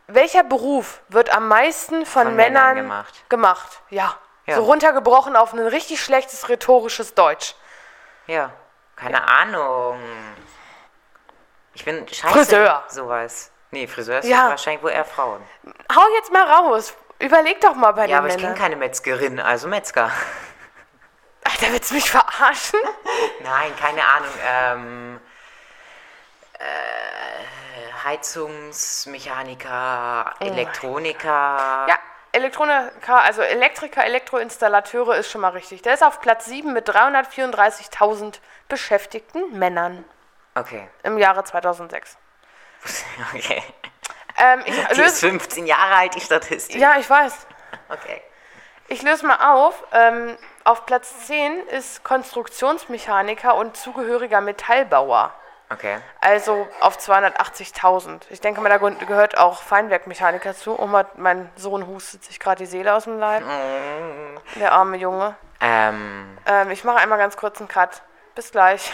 [0.08, 3.30] welcher Beruf wird am meisten von, Von Männern, Männern gemacht.
[3.30, 3.82] gemacht?
[3.90, 4.16] Ja.
[4.46, 4.56] Ja.
[4.56, 7.54] So runtergebrochen auf ein richtig schlechtes rhetorisches Deutsch.
[8.26, 8.50] Ja,
[8.94, 9.98] keine Ahnung.
[11.74, 12.32] Ich bin scheiße.
[12.34, 12.82] Friseur.
[12.88, 13.50] Sowas.
[13.70, 14.48] Nee, Friseur ist Ja.
[14.50, 15.42] wahrscheinlich wohl eher Frauen.
[15.94, 16.94] Hau jetzt mal raus.
[17.18, 18.54] Überleg doch mal bei Ja, den aber ich Männern.
[18.54, 20.10] kenne keine Metzgerin, also Metzger.
[21.44, 22.80] Alter, willst du mich verarschen?
[23.42, 24.30] Nein, keine Ahnung.
[24.46, 25.20] Ähm,
[26.58, 26.64] äh,
[28.04, 31.86] Heizungsmechaniker, Elektroniker.
[31.88, 31.96] Ja,
[32.32, 35.82] Elektroniker, also Elektriker, Elektroinstallateure ist schon mal richtig.
[35.82, 40.04] Der ist auf Platz 7 mit 334.000 beschäftigten Männern
[40.54, 40.88] Okay.
[41.02, 42.16] im Jahre 2006.
[43.34, 43.62] Okay.
[44.36, 46.76] Ähm, ich Die ist löse, 15 Jahre alt, die Statistik.
[46.80, 47.46] ja, ich weiß.
[47.88, 48.20] Okay.
[48.88, 49.82] Ich löse mal auf.
[49.92, 55.32] Ähm, auf Platz 10 ist Konstruktionsmechaniker und zugehöriger Metallbauer.
[55.70, 55.98] Okay.
[56.20, 58.22] Also auf 280.000.
[58.30, 60.78] Ich denke mal, da gehö- gehört auch Feinwerkmechaniker zu.
[60.78, 63.42] Oma, mein Sohn hustet sich gerade die Seele aus dem Leib.
[64.56, 65.36] Der arme Junge.
[65.60, 68.02] Ähm, Ähm, ich mache einmal ganz kurz einen Cut.
[68.34, 68.92] Bis gleich.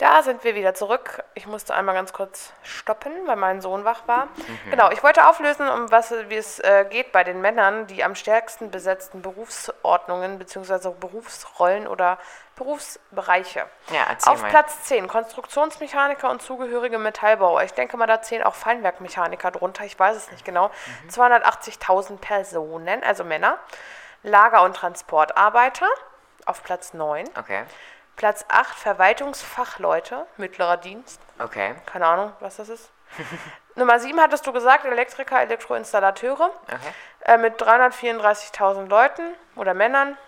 [0.00, 1.22] Da sind wir wieder zurück.
[1.34, 4.28] Ich musste einmal ganz kurz stoppen, weil mein Sohn wach war.
[4.70, 8.14] Genau, ich wollte auflösen, um was wie es äh, geht bei den Männern, die am
[8.14, 10.92] stärksten besetzten Berufsordnungen bzw.
[10.98, 12.16] Berufsrollen oder
[12.56, 13.66] Berufsbereiche.
[13.92, 14.48] ja, Auf mal.
[14.48, 17.62] Platz 10 Konstruktionsmechaniker und zugehörige Metallbauer.
[17.64, 19.84] Ich denke mal, da zählen auch Feinwerkmechaniker drunter.
[19.84, 20.70] Ich weiß es nicht genau.
[21.10, 23.58] 280.000 Personen, also Männer.
[24.22, 25.88] Lager- und Transportarbeiter
[26.46, 27.28] auf Platz 9.
[27.38, 27.64] Okay.
[28.20, 31.22] Platz 8 Verwaltungsfachleute, mittlerer Dienst.
[31.38, 31.74] Okay.
[31.86, 32.90] Keine Ahnung, was das ist.
[33.76, 36.50] Nummer 7 hattest du gesagt, Elektriker, Elektroinstallateure.
[36.64, 36.76] Okay.
[37.20, 39.22] Äh, mit 334.000 Leuten
[39.56, 40.18] oder Männern.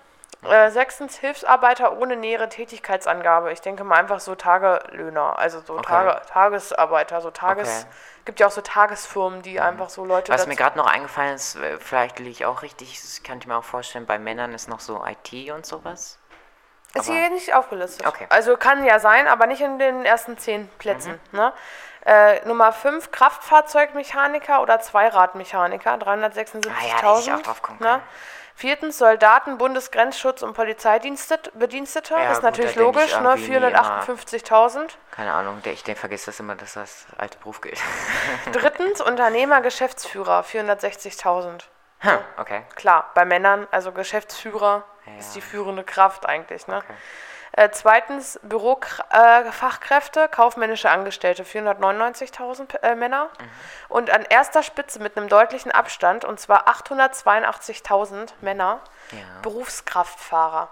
[0.43, 3.53] Äh, sechstens Hilfsarbeiter ohne nähere Tätigkeitsangabe.
[3.53, 5.83] Ich denke mal einfach so Tagelöhner, also so Okay.
[5.87, 7.69] Tage, Tagesarbeiter, so Tages.
[7.69, 7.87] Okay.
[7.87, 8.25] Mhm.
[8.25, 10.33] Gibt ja auch so Tagesfirmen, die einfach so Leute.
[10.33, 13.49] Was mir gerade noch eingefallen ist, äh, vielleicht liege ich auch richtig, das könnte ich
[13.49, 16.19] mir auch vorstellen, bei Männern ist noch so IT und sowas.
[16.95, 18.07] Ist aber- hier nicht aufgelistet.
[18.07, 18.27] Okay.
[18.29, 21.21] Also kann ja sein, aber nicht in den ersten zehn Plätzen.
[21.33, 21.39] Mhm.
[21.39, 21.53] Ne?
[22.05, 26.71] Äh, Nummer 5 Kraftfahrzeugmechaniker oder Zweiradmechaniker, 376.000.
[26.71, 26.87] Ah
[27.27, 28.01] ja, auch drauf kommen ne?
[28.55, 31.51] Viertens Soldaten, Bundesgrenzschutz und Polizeibedienstete.
[32.15, 33.29] Ja, ist gut, natürlich ich logisch, ne?
[33.31, 34.99] irgendwie nie immer- 458.000.
[35.11, 37.81] Keine Ahnung, ich der vergesse das immer, dass das als Beruf gilt.
[38.53, 41.63] Drittens Unternehmer, Geschäftsführer, 460.000.
[42.03, 42.63] Hm, okay.
[42.75, 45.19] Klar, bei Männern, also Geschäftsführer Ja.
[45.19, 46.67] ist die führende Kraft eigentlich.
[46.69, 46.79] Ne?
[46.79, 46.95] Okay.
[47.55, 53.25] Äh, zweitens Bürofachkräfte, äh, kaufmännische Angestellte, 499.000 äh, Männer.
[53.39, 53.51] Mhm.
[53.89, 58.81] Und an erster Spitze mit einem deutlichen Abstand, und zwar 882.000 Männer,
[59.11, 59.19] Ja.
[59.43, 60.69] Berufskraftfahrer.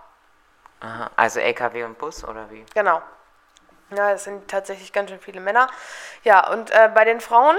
[0.81, 1.11] Aha.
[1.17, 2.65] Also LKW und Bus oder wie?
[2.75, 3.03] Genau.
[3.91, 5.69] Ja, das sind tatsächlich ganz schön viele Männer.
[6.23, 7.57] Ja, und äh, bei den Frauen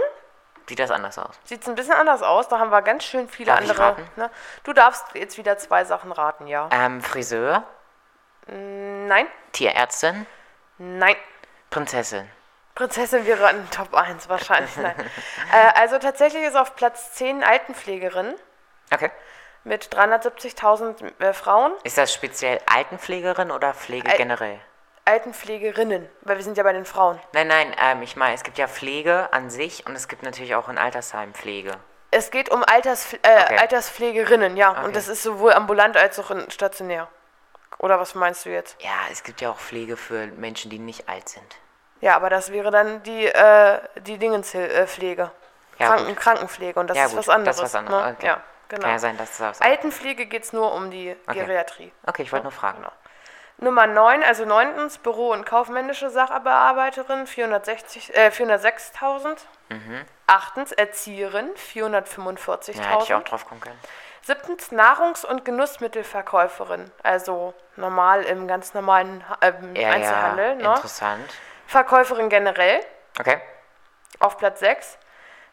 [0.71, 1.37] Sieht das anders aus?
[1.43, 2.47] sieht es ein bisschen anders aus.
[2.47, 3.77] Da haben wir ganz schön viele Darf andere.
[3.81, 4.07] raten?
[4.15, 4.29] Ne?
[4.63, 6.69] Du darfst jetzt wieder zwei Sachen raten, ja.
[6.71, 7.63] Ähm, Friseur,
[8.47, 10.25] Nein, Tierärztin,
[10.77, 11.17] nein.
[11.71, 12.29] Prinzessin.
[12.73, 14.77] Prinzessin wäre an Top 1 wahrscheinlich.
[14.77, 14.95] Nein.
[15.51, 18.33] äh, also tatsächlich ist auf Platz 10 Altenpflegerin
[18.93, 19.11] Okay.
[19.65, 21.73] mit 370.000 äh, Frauen.
[21.83, 24.61] Ist das speziell Altenpflegerin oder Pflege Al- generell?
[25.05, 27.19] Altenpflegerinnen, weil wir sind ja bei den Frauen.
[27.33, 30.55] Nein, nein, ähm, ich meine, es gibt ja Pflege an sich und es gibt natürlich
[30.55, 31.73] auch in Altersheim Pflege.
[32.11, 33.57] Es geht um Alters, äh, Okay.
[33.57, 34.71] Alterspflegerinnen, ja.
[34.71, 34.83] Okay.
[34.85, 37.07] Und das ist sowohl ambulant als auch stationär.
[37.77, 38.75] Oder was meinst du jetzt?
[38.81, 41.55] Ja, es gibt ja auch Pflege für Menschen, die nicht alt sind.
[42.01, 45.31] Ja, aber das wäre dann die, äh, die Dingenspflege.
[45.79, 46.15] Ja, Kranken.
[46.15, 47.57] Krankenpflege und das Ja, ist gut, was anderes.
[47.57, 48.15] das ist was anderes, Ne?
[48.17, 48.27] okay.
[48.27, 48.81] Ja, genau.
[48.83, 49.61] Kann ja sein, dass das.
[49.61, 51.15] Altenpflege geht es nur um die.
[51.27, 51.91] Geriatrie.
[52.05, 52.79] Okay, ich wollte nur fragen.
[52.79, 52.91] Genau.
[53.63, 59.37] Nummer 9, also neuntens, Büro- und kaufmännische Sachbearbeiterin, 460, äh, 406.000.
[60.27, 62.81] Achtens, Erzieherin, 445.000.
[62.83, 63.79] Ja, hätte ich auch drauf kommen können.
[64.23, 70.49] Siebtens, Nahrungs- und Genussmittelverkäuferin, also normal im ganz normalen ähm, Ja, Einzelhandel.
[70.49, 70.63] ja, ne?
[70.75, 71.31] interessant.
[71.67, 72.79] Verkäuferin Verkäuferin generell,
[73.19, 73.39] Okay.
[74.19, 74.97] auf Platz 6.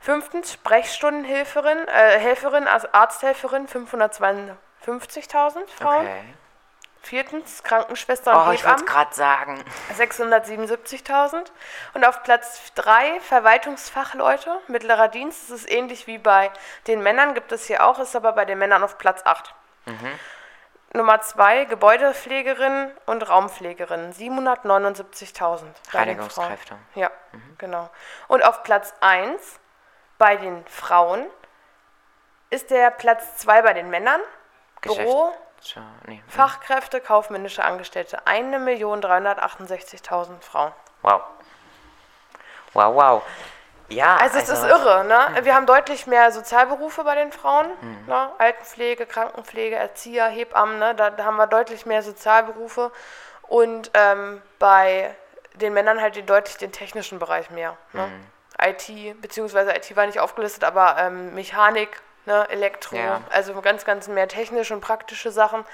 [0.00, 6.06] Fünftens, Sprechstundenhelferin, äh, Helferin, also Arzthelferin, 552.000 Frauen.
[6.06, 6.34] Okay.
[7.02, 9.64] Viertens, Krankenschwester und Oh, ich wollte gerade sagen.
[9.96, 11.50] 677.000.
[11.94, 15.44] Und auf Platz 3 Verwaltungsfachleute, mittlerer Dienst.
[15.50, 16.50] Das ist ähnlich wie bei
[16.86, 19.54] den Männern, gibt es hier auch, ist aber bei den Männern auf Platz 8.
[20.92, 25.64] Nummer 2 Gebäudepflegerin und Raumpflegerin, 779.000.
[25.92, 26.46] bei den Frauen.
[26.48, 26.76] Reinigungskräfte.
[26.94, 27.10] Ja,
[27.58, 27.88] genau.
[28.26, 29.60] Und auf Platz 1
[30.18, 31.26] bei den Frauen
[32.50, 34.20] ist der Platz 2 bei den Männern.
[34.80, 35.32] Geschäft- Büro,
[36.06, 36.22] nee.
[36.28, 38.18] Fachkräfte, kaufmännische Angestellte.
[38.26, 40.72] 1.368.000 Frauen.
[41.02, 41.22] Wow.
[42.74, 43.22] Wow, wow.
[43.90, 45.44] Ja, Also es ist irre, ne?
[45.44, 47.68] Wir haben deutlich mehr Sozialberufe bei den Frauen,
[48.06, 48.30] ne?
[48.36, 50.94] Altenpflege, Krankenpflege, Erzieher, Hebammen, ne?
[50.94, 52.92] Da, da haben wir deutlich mehr Sozialberufe
[53.42, 55.14] und ähm, bei
[55.54, 57.76] den Männern halt deutlich den technischen Bereich mehr.
[57.92, 58.08] Ne?
[58.60, 63.20] IT, beziehungsweise IT war nicht aufgelistet, aber ähm, Mechanik, ne, Elektro, Ja.
[63.30, 65.64] also ganz, ganz mehr technische und praktische Sachen.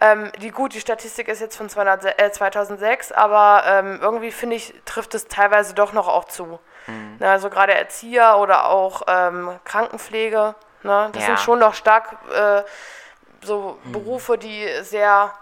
[0.00, 4.56] Ähm, die gut, die Statistik ist jetzt von 200, äh, 2006, aber ähm, irgendwie finde
[4.56, 6.58] ich, trifft es teilweise doch noch auch zu.
[6.86, 7.16] Mhm.
[7.18, 11.26] Ne, also gerade Erzieher oder auch ähm, Krankenpflege, ne, das Ja.
[11.28, 12.62] sind schon noch stark äh,
[13.42, 13.92] so Mhm.
[13.92, 15.32] Berufe, die sehr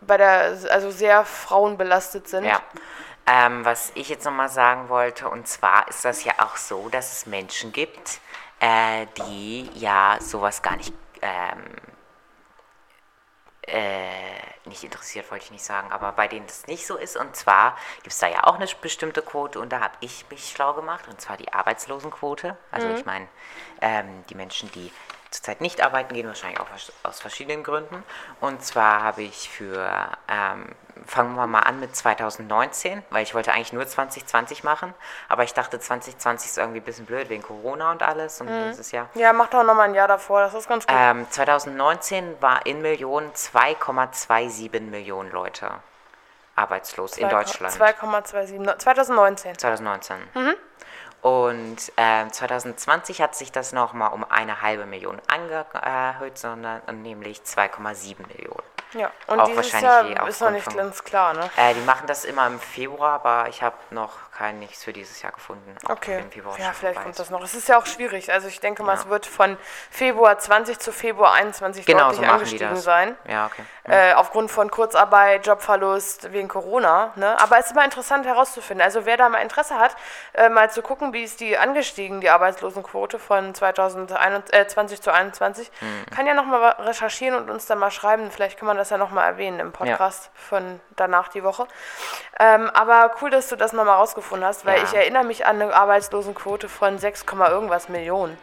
[0.00, 2.44] bei der, also sehr frauenbelastet sind.
[2.44, 2.60] Ja.
[3.24, 7.12] Ähm, was ich jetzt nochmal sagen wollte, und zwar ist das ja auch so, dass
[7.12, 8.18] es Menschen gibt,
[8.62, 11.64] äh, die ja sowas gar nicht, ähm,
[13.62, 17.16] äh, nicht interessiert, wollte ich nicht sagen, aber bei denen das nicht so ist.
[17.16, 20.48] Und zwar gibt es da ja auch eine bestimmte Quote und da habe ich mich
[20.48, 22.56] schlau gemacht, und zwar die Arbeitslosenquote.
[22.70, 23.26] Also ich meine,
[23.80, 24.92] ähm, die Menschen, die
[25.32, 26.66] zurzeit nicht arbeiten gehen, wahrscheinlich auch
[27.04, 28.02] aus- verschiedenen Gründen.
[28.40, 29.88] Und zwar habe ich für,
[30.28, 30.66] ähm,
[31.06, 34.92] fangen wir mal an mit 2019, weil ich wollte eigentlich nur 2020 machen,
[35.28, 38.78] aber ich dachte 2020 ist irgendwie ein bisschen blöd wegen Corona und alles und das
[38.78, 40.94] ist ja Ja, mach doch nochmal ein Jahr davor, das ist ganz gut.
[40.96, 45.70] ähm, 2019 war in Millionen 2,27 Millionen Leute
[46.54, 47.74] arbeitslos in Deutschland.
[47.74, 48.78] 2,27.
[48.78, 49.58] 2019.
[49.58, 50.16] 2019.
[51.22, 58.16] Und ähm, 2020 hat sich das nochmal um eine halbe Million angehört, sondern nämlich 2,7
[58.26, 58.62] Millionen.
[58.94, 61.48] Ja, und Auch dieses wahrscheinlich Jahr ist noch nicht ganz klar, ne?
[61.56, 65.20] Äh, die machen das immer im Februar, aber ich habe noch kein nichts für dieses
[65.20, 65.76] Jahr gefunden.
[65.88, 66.24] Okay.
[66.58, 67.42] Ja, vielleicht kommt das noch.
[67.42, 68.32] Es ist ja auch schwierig.
[68.32, 69.00] Also ich denke mal, Ja.
[69.00, 69.58] es wird von
[69.90, 73.16] Februar 20 zu Februar 21 Genau, deutlich so angestiegen sein.
[73.28, 73.62] Ja, okay.
[73.84, 77.12] Äh, aufgrund von Kurzarbeit, Jobverlust wegen Corona.
[77.16, 77.38] Ne?
[77.40, 78.82] Aber es ist immer interessant herauszufinden.
[78.82, 79.94] Also wer da mal Interesse hat,
[80.32, 86.06] äh, mal zu gucken, wie ist die angestiegen, die Arbeitslosenquote von 2020 zu 21, Mhm.
[86.14, 88.30] kann ja nochmal recherchieren und uns dann mal schreiben.
[88.30, 91.66] Vielleicht kann man das ja nochmal erwähnen im Podcast von danach die Woche.
[92.38, 94.84] Ähm, aber cool, dass du das nochmal rausgefunden hast, weil Ja.
[94.84, 98.38] ich erinnere mich an eine Arbeitslosenquote von 6, Komma irgendwas Millionen.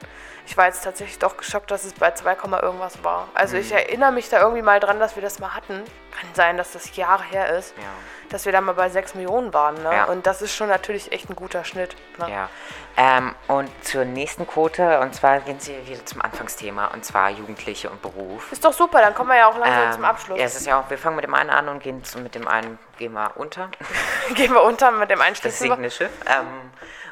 [0.45, 3.27] Ich war jetzt tatsächlich doch geschockt, dass es bei 2, Komma irgendwas war.
[3.35, 3.61] Also Mhm.
[3.61, 5.83] ich erinnere mich da irgendwie mal dran, dass wir das mal hatten.
[6.19, 7.75] Kann sein, dass das Jahre her ist.
[7.77, 7.83] Ja.
[8.29, 9.75] Dass wir da mal bei 6 Millionen waren.
[9.81, 9.91] Ne?
[9.93, 10.05] Ja.
[10.05, 11.95] Und das ist schon natürlich echt ein guter Schnitt.
[12.17, 12.29] Ne?
[12.31, 12.49] Ja.
[12.97, 17.89] Ähm, und zur nächsten Quote, und zwar gehen Sie wieder zum Anfangsthema, und zwar Jugendliche
[17.89, 18.51] und Beruf.
[18.51, 20.37] Ist doch super, dann kommen wir ja auch langsam Ähm, zum Abschluss.
[20.39, 22.35] Ja, es ist ja auch, wir fangen mit dem einen an und gehen zu, mit
[22.35, 23.69] dem einen gehen wir unter.
[24.35, 25.75] Gehen wir unter mit dem Das Einstiegsüber.
[25.75, 26.11] sinkende Schiff.
[26.27, 26.71] Ähm,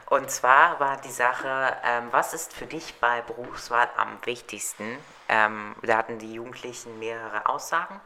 [0.09, 4.97] und zwar war die Sache, ähm, was ist für dich bei Berufswahl am wichtigsten?
[5.29, 7.99] Ähm, da hatten die Jugendlichen mehrere Aussagen,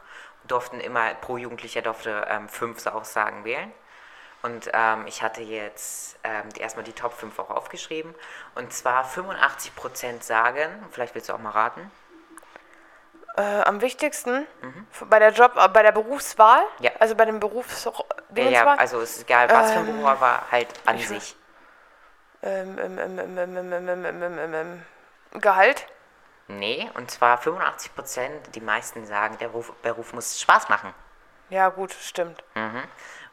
[0.52, 3.72] durften immer, pro Jugendlicher durfte ähm, fünf Aussagen wählen.
[4.42, 8.12] Und ähm, ich hatte jetzt ähm, erstmal die Top 5 auch aufgeschrieben.
[8.56, 11.90] Und zwar 85% sagen, vielleicht willst du auch mal raten.
[13.36, 14.86] Äh, am wichtigsten mhm.
[15.08, 16.90] bei der Job, äh, bei der Berufswahl, ja.
[16.98, 17.88] also bei dem Berufs.
[18.34, 21.36] Ja, ja, also es ist egal, was ähm, für ein Beruf, war, halt an sich.
[25.40, 25.86] Gehalt?
[26.48, 30.92] Nee, und zwar 85%, die meisten sagen, der Beruf, Beruf muss Spaß machen.
[31.50, 32.42] Ja, gut, stimmt.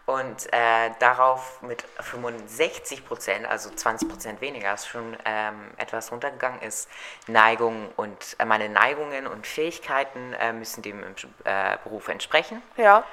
[0.09, 6.61] Und äh, darauf mit 65 Prozent, also 20 Prozent weniger, ist schon ähm, etwas runtergegangen
[6.63, 6.89] ist.
[7.27, 11.03] Neigungen und äh, meine Neigungen und Fähigkeiten äh, müssen dem
[11.43, 12.63] äh, Beruf entsprechen.
[12.75, 13.03] Ja.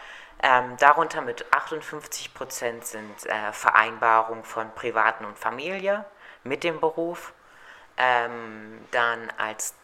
[0.42, 6.07] Ähm, darunter mit 58 Prozent sind äh, Vereinbarung von Privaten und Familie
[6.44, 7.34] mit dem Beruf.
[7.99, 9.74] Ähm, dann als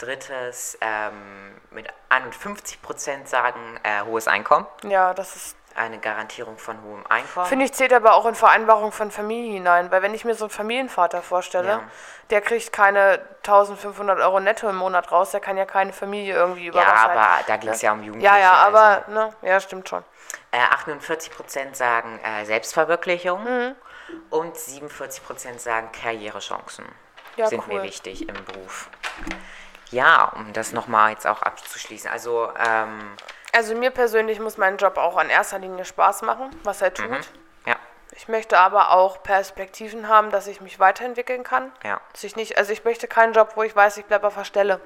[0.00, 6.82] drittes ähm, mit 51 Prozent sagen äh, hohes Einkommen Ja, das ist eine Garantierung von
[6.82, 7.46] hohem Einkommen.
[7.46, 10.46] Finde ich, zählt aber auch in Vereinbarung von Familie hinein, weil wenn ich mir so
[10.46, 11.82] einen Familienvater vorstelle, Ja.
[12.30, 16.66] der kriegt keine 1500 Euro netto im Monat raus, der kann ja keine Familie irgendwie
[16.66, 18.34] über ja, aber da ging es ja um Jugendliche.
[18.34, 20.02] Ja, ja, aber, Also, ne, ja, stimmt schon.
[20.50, 23.76] äh, 48 Prozent sagen äh, Selbstverwirklichung Mhm.
[24.30, 26.84] und 47 Prozent sagen Karrierechancen.
[27.36, 27.74] Ja, sind cool.
[27.76, 28.90] mir wichtig im Beruf.
[29.90, 32.10] Ja, um das nochmal jetzt auch abzuschließen.
[32.10, 33.16] Also, ähm,
[33.52, 37.10] Also mir persönlich muss mein Job auch in erster Linie Spaß machen, was er tut.
[37.10, 37.18] Mhm.
[37.66, 37.74] ja,
[38.12, 41.72] Ich möchte aber auch Perspektiven haben, dass ich mich weiterentwickeln kann.
[41.82, 42.00] ja.
[42.12, 44.44] Dass ich nicht, also ich möchte keinen Job, wo ich weiß, ich bleibe auf der
[44.44, 44.80] Stelle.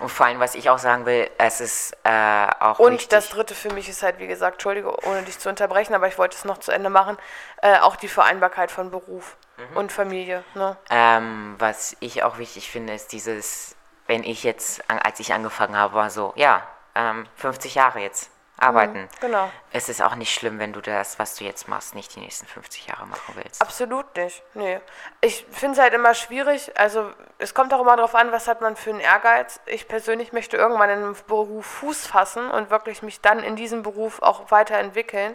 [0.00, 3.08] Und vor allem, was ich auch sagen will, es ist äh, auch Und wichtig.
[3.10, 6.16] das dritte für mich ist halt, wie gesagt, Entschuldige, ohne dich zu unterbrechen, aber ich
[6.18, 7.16] wollte es noch zu Ende machen,
[7.62, 9.76] äh, auch die Vereinbarkeit von Beruf Mhm.
[9.76, 10.42] und Familie.
[10.54, 10.76] Ne?
[10.90, 13.73] Ähm, was ich auch wichtig finde, ist dieses,
[14.06, 19.08] wenn ich jetzt, als ich angefangen habe, war so, ja, ähm, 50 Jahre jetzt arbeiten.
[19.20, 19.50] Genau.
[19.72, 22.46] Es ist auch nicht schlimm, wenn du das, was du jetzt machst, nicht die nächsten
[22.46, 23.60] 50 Jahre machen willst.
[23.60, 24.42] Absolut nicht.
[24.54, 24.80] Nee.
[25.20, 26.70] Ich finde es halt immer schwierig.
[26.78, 29.60] Also, es kommt auch immer darauf an, was hat man für einen Ehrgeiz.
[29.66, 33.82] Ich persönlich möchte irgendwann in einem Beruf Fuß fassen und wirklich mich dann in diesem
[33.82, 35.34] Beruf auch weiterentwickeln.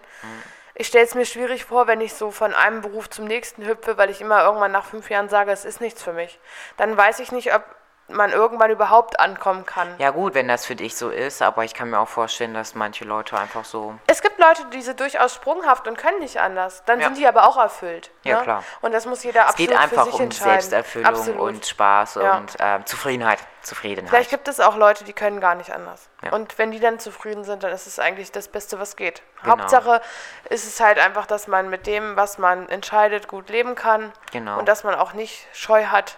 [0.76, 3.97] Ich stelle es mir schwierig vor, wenn ich so von einem Beruf zum nächsten hüpfe,
[3.97, 6.39] weil ich immer irgendwann nach fünf Jahren sage, es ist nichts für mich.
[6.78, 7.65] Dann weiß ich nicht, ob
[8.10, 9.93] man irgendwann überhaupt ankommen kann.
[9.97, 12.76] Ja gut, wenn das für dich so ist, aber ich kann mir auch vorstellen, dass
[12.76, 13.95] manche Leute einfach so.
[14.07, 16.84] Es gibt Leute, die sind durchaus sprunghaft und können nicht anders.
[16.86, 17.07] Dann Ja.
[17.07, 18.12] sind die aber auch erfüllt.
[18.24, 18.43] Ja, ne?
[18.43, 18.64] klar.
[18.82, 20.32] Und das muss jeder Es absolut geht einfach um.
[20.32, 21.39] Selbsterfüllung Absolut.
[21.41, 22.38] und Spaß Ja.
[22.38, 23.39] und ähm, Zufriedenheit.
[23.62, 24.10] Zufriedenheit.
[24.10, 26.10] Vielleicht gibt es auch Leute, die können gar nicht anders.
[26.24, 26.32] Ja.
[26.32, 29.22] Und wenn die dann zufrieden sind, dann ist es eigentlich das Beste, was geht.
[29.43, 29.57] Genau.
[29.57, 30.01] Hauptsache
[30.49, 34.14] ist es halt einfach, dass man mit dem, was man entscheidet, gut leben kann.
[34.32, 34.60] Genau.
[34.60, 36.18] Und dass man auch nicht Scheu hat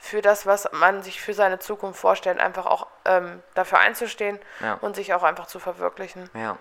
[0.00, 4.78] für das, was man sich für seine Zukunft vorstellt, einfach auch ähm, dafür einzustehen Ja.
[4.80, 6.28] und sich auch einfach zu verwirklichen.
[6.34, 6.56] ja,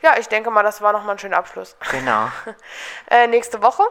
[0.00, 1.76] Ja, ich denke mal, das war nochmal ein schöner Abschluss.
[1.90, 2.28] genau.
[3.10, 3.82] Äh, nächste Woche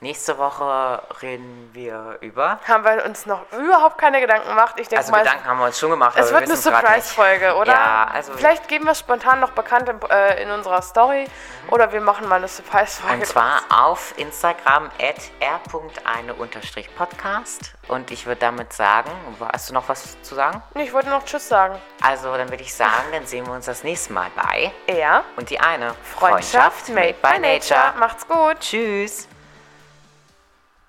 [0.00, 2.58] Nächste Woche reden wir über.
[2.68, 4.74] haben wir uns noch überhaupt keine Gedanken gemacht.
[4.78, 6.56] Ich denke Also mal, Gedanken haben wir uns schon gemacht, es wird wir eine.
[6.56, 7.72] Surprise-Folge, oder?
[7.72, 11.26] Ja, also- Vielleicht geben wir es spontan noch bekannt in, äh, in unserer Story
[11.70, 13.14] oder wir machen mal eine Surprise-Folge.
[13.16, 17.72] Und zwar auf Instagram at r.eine-podcast.
[17.88, 19.10] Und ich würde damit sagen,
[19.52, 20.62] hast du noch was zu sagen?
[20.74, 21.80] Ich wollte noch Tschüss sagen.
[22.02, 25.48] Also dann würde ich sagen, dann sehen wir uns das nächste Mal bei Er, und
[25.50, 27.94] die eine Freundschaft, made by nature.
[27.98, 28.58] Macht's gut.
[28.60, 29.28] Tschüss.